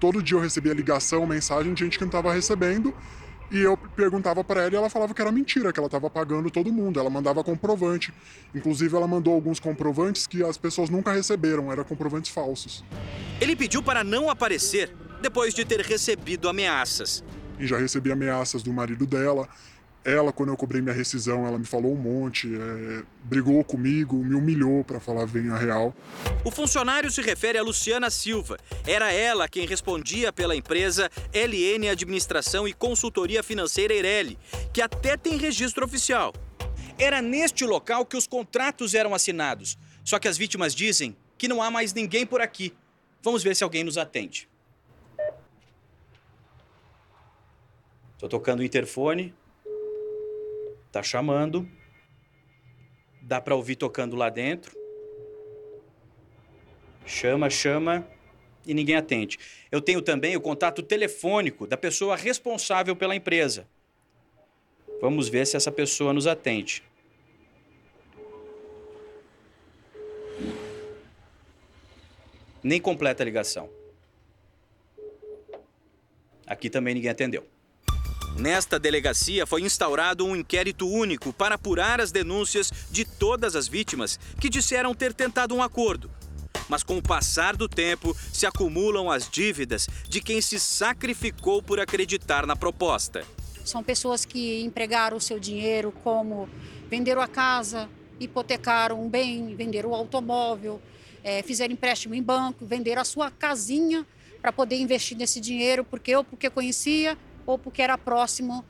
Todo 0.00 0.22
dia 0.22 0.36
eu 0.36 0.40
recebia 0.40 0.72
ligação, 0.72 1.26
mensagem 1.26 1.74
de 1.74 1.84
gente 1.84 1.98
que 1.98 2.04
não 2.04 2.08
estava 2.08 2.32
recebendo 2.32 2.94
e 3.52 3.60
eu 3.60 3.76
perguntava 3.76 4.42
para 4.42 4.62
ela 4.62 4.72
e 4.72 4.76
ela 4.76 4.88
falava 4.88 5.12
que 5.12 5.20
era 5.20 5.30
mentira, 5.30 5.70
que 5.74 5.78
ela 5.78 5.86
estava 5.86 6.08
pagando 6.08 6.50
todo 6.50 6.72
mundo. 6.72 6.98
Ela 6.98 7.10
mandava 7.10 7.44
comprovante. 7.44 8.12
Inclusive, 8.54 8.96
ela 8.96 9.06
mandou 9.06 9.34
alguns 9.34 9.60
comprovantes 9.60 10.26
que 10.26 10.42
as 10.42 10.56
pessoas 10.56 10.88
nunca 10.88 11.12
receberam, 11.12 11.70
eram 11.70 11.84
comprovantes 11.84 12.30
falsos. 12.30 12.82
Ele 13.38 13.54
pediu 13.54 13.82
para 13.82 14.02
não 14.02 14.30
aparecer 14.30 14.90
depois 15.20 15.52
de 15.52 15.66
ter 15.66 15.80
recebido 15.82 16.48
ameaças. 16.48 17.22
E 17.58 17.66
já 17.66 17.76
recebi 17.76 18.10
ameaças 18.10 18.62
do 18.62 18.72
marido 18.72 19.04
dela. 19.04 19.46
Ela, 20.04 20.32
quando 20.32 20.48
eu 20.48 20.56
cobrei 20.56 20.82
minha 20.82 20.94
rescisão, 20.94 21.46
ela 21.46 21.56
me 21.56 21.64
falou 21.64 21.92
um 21.92 21.96
monte, 21.96 22.52
é, 22.52 23.02
brigou 23.22 23.62
comigo, 23.62 24.16
me 24.16 24.34
humilhou, 24.34 24.82
para 24.82 24.98
falar 24.98 25.26
bem 25.26 25.48
a 25.50 25.56
real. 25.56 25.94
O 26.44 26.50
funcionário 26.50 27.08
se 27.08 27.22
refere 27.22 27.56
a 27.56 27.62
Luciana 27.62 28.10
Silva. 28.10 28.58
Era 28.84 29.12
ela 29.12 29.48
quem 29.48 29.64
respondia 29.64 30.32
pela 30.32 30.56
empresa 30.56 31.08
LN 31.32 31.88
Administração 31.88 32.66
e 32.66 32.72
Consultoria 32.72 33.44
Financeira 33.44 33.94
Eireli, 33.94 34.36
que 34.72 34.82
até 34.82 35.16
tem 35.16 35.36
registro 35.36 35.84
oficial. 35.84 36.32
Era 36.98 37.22
neste 37.22 37.64
local 37.64 38.04
que 38.04 38.16
os 38.16 38.26
contratos 38.26 38.94
eram 38.94 39.14
assinados. 39.14 39.78
Só 40.04 40.18
que 40.18 40.26
as 40.26 40.36
vítimas 40.36 40.74
dizem 40.74 41.16
que 41.38 41.46
não 41.46 41.62
há 41.62 41.70
mais 41.70 41.94
ninguém 41.94 42.26
por 42.26 42.40
aqui. 42.40 42.74
Vamos 43.22 43.44
ver 43.44 43.54
se 43.54 43.62
alguém 43.62 43.84
nos 43.84 43.96
atende. 43.96 44.48
Estou 48.14 48.28
tocando 48.28 48.60
o 48.60 48.64
interfone. 48.64 49.32
Tá 50.92 51.02
chamando. 51.02 51.66
Dá 53.22 53.40
para 53.40 53.54
ouvir 53.54 53.76
tocando 53.76 54.14
lá 54.14 54.28
dentro. 54.28 54.76
Chama, 57.06 57.48
chama 57.48 58.06
e 58.66 58.74
ninguém 58.74 58.96
atende. 58.96 59.38
Eu 59.70 59.80
tenho 59.80 60.02
também 60.02 60.36
o 60.36 60.40
contato 60.40 60.82
telefônico 60.82 61.66
da 61.66 61.76
pessoa 61.76 62.14
responsável 62.14 62.94
pela 62.94 63.16
empresa. 63.16 63.66
Vamos 65.00 65.28
ver 65.28 65.46
se 65.46 65.56
essa 65.56 65.72
pessoa 65.72 66.12
nos 66.12 66.26
atende. 66.26 66.84
Nem 72.62 72.80
completa 72.80 73.22
a 73.22 73.24
ligação. 73.24 73.68
Aqui 76.46 76.70
também 76.70 76.94
ninguém 76.94 77.10
atendeu. 77.10 77.51
Nesta 78.36 78.78
delegacia 78.78 79.46
foi 79.46 79.62
instaurado 79.62 80.24
um 80.24 80.34
inquérito 80.34 80.88
único 80.88 81.32
para 81.32 81.56
apurar 81.56 82.00
as 82.00 82.10
denúncias 82.10 82.72
de 82.90 83.04
todas 83.04 83.54
as 83.54 83.68
vítimas 83.68 84.18
que 84.40 84.48
disseram 84.48 84.94
ter 84.94 85.12
tentado 85.12 85.54
um 85.54 85.62
acordo. 85.62 86.10
Mas 86.68 86.82
com 86.82 86.96
o 86.96 87.02
passar 87.02 87.56
do 87.56 87.68
tempo, 87.68 88.16
se 88.32 88.46
acumulam 88.46 89.10
as 89.10 89.28
dívidas 89.28 89.86
de 90.08 90.20
quem 90.20 90.40
se 90.40 90.58
sacrificou 90.58 91.62
por 91.62 91.78
acreditar 91.78 92.46
na 92.46 92.56
proposta. 92.56 93.24
São 93.64 93.82
pessoas 93.82 94.24
que 94.24 94.62
empregaram 94.62 95.16
o 95.16 95.20
seu 95.20 95.38
dinheiro 95.38 95.92
como 96.02 96.48
venderam 96.88 97.20
a 97.20 97.28
casa, 97.28 97.88
hipotecaram 98.18 99.04
um 99.04 99.08
bem, 99.08 99.54
venderam 99.54 99.90
o 99.90 99.94
automóvel, 99.94 100.80
é, 101.22 101.42
fizeram 101.42 101.74
empréstimo 101.74 102.14
em 102.14 102.22
banco, 102.22 102.64
venderam 102.64 103.02
a 103.02 103.04
sua 103.04 103.30
casinha 103.30 104.06
para 104.40 104.52
poder 104.52 104.76
investir 104.76 105.16
nesse 105.16 105.40
dinheiro, 105.40 105.84
porque 105.84 106.16
ou 106.16 106.24
porque 106.24 106.50
conhecia 106.50 107.16
ou 107.46 107.58
porque 107.58 107.82
era 107.82 107.96
próximo 107.98 108.64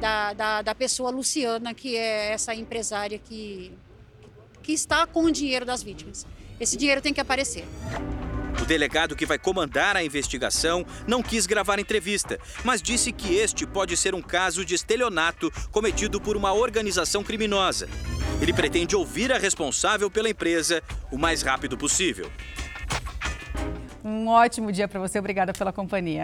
da, 0.00 0.32
da, 0.32 0.62
da, 0.62 0.74
pessoa 0.74 1.10
Luciana, 1.10 1.74
que 1.74 1.96
é 1.96 2.32
essa 2.32 2.54
empresária 2.54 3.18
que, 3.18 3.72
que 4.62 4.72
está 4.72 5.06
com 5.06 5.24
o 5.24 5.30
dinheiro 5.30 5.64
das 5.64 5.82
vítimas. 5.82 6.26
Esse 6.58 6.76
dinheiro 6.76 7.00
tem 7.00 7.12
que 7.12 7.20
aparecer. 7.20 7.64
O 8.60 8.64
delegado 8.64 9.16
que 9.16 9.26
vai 9.26 9.38
comandar 9.38 9.96
a 9.96 10.02
investigação 10.02 10.86
não 11.06 11.22
quis 11.22 11.44
gravar 11.44 11.78
entrevista, 11.78 12.38
mas 12.62 12.80
disse 12.80 13.12
que 13.12 13.34
este 13.34 13.66
pode 13.66 13.96
ser 13.96 14.14
um 14.14 14.22
caso 14.22 14.64
de 14.64 14.74
estelionato 14.74 15.50
cometido 15.70 16.20
por 16.20 16.36
uma 16.36 16.52
organização 16.52 17.22
criminosa. 17.22 17.88
Ele 18.40 18.52
pretende 18.52 18.96
ouvir 18.96 19.32
a 19.32 19.38
responsável 19.38 20.10
pela 20.10 20.30
empresa 20.30 20.82
o 21.10 21.18
mais 21.18 21.42
rápido 21.42 21.76
possível. 21.76 22.30
Um 24.04 24.28
ótimo 24.28 24.70
dia 24.70 24.86
para 24.86 25.00
você. 25.00 25.18
Obrigada 25.18 25.52
pela 25.52 25.72
companhia. 25.72 26.22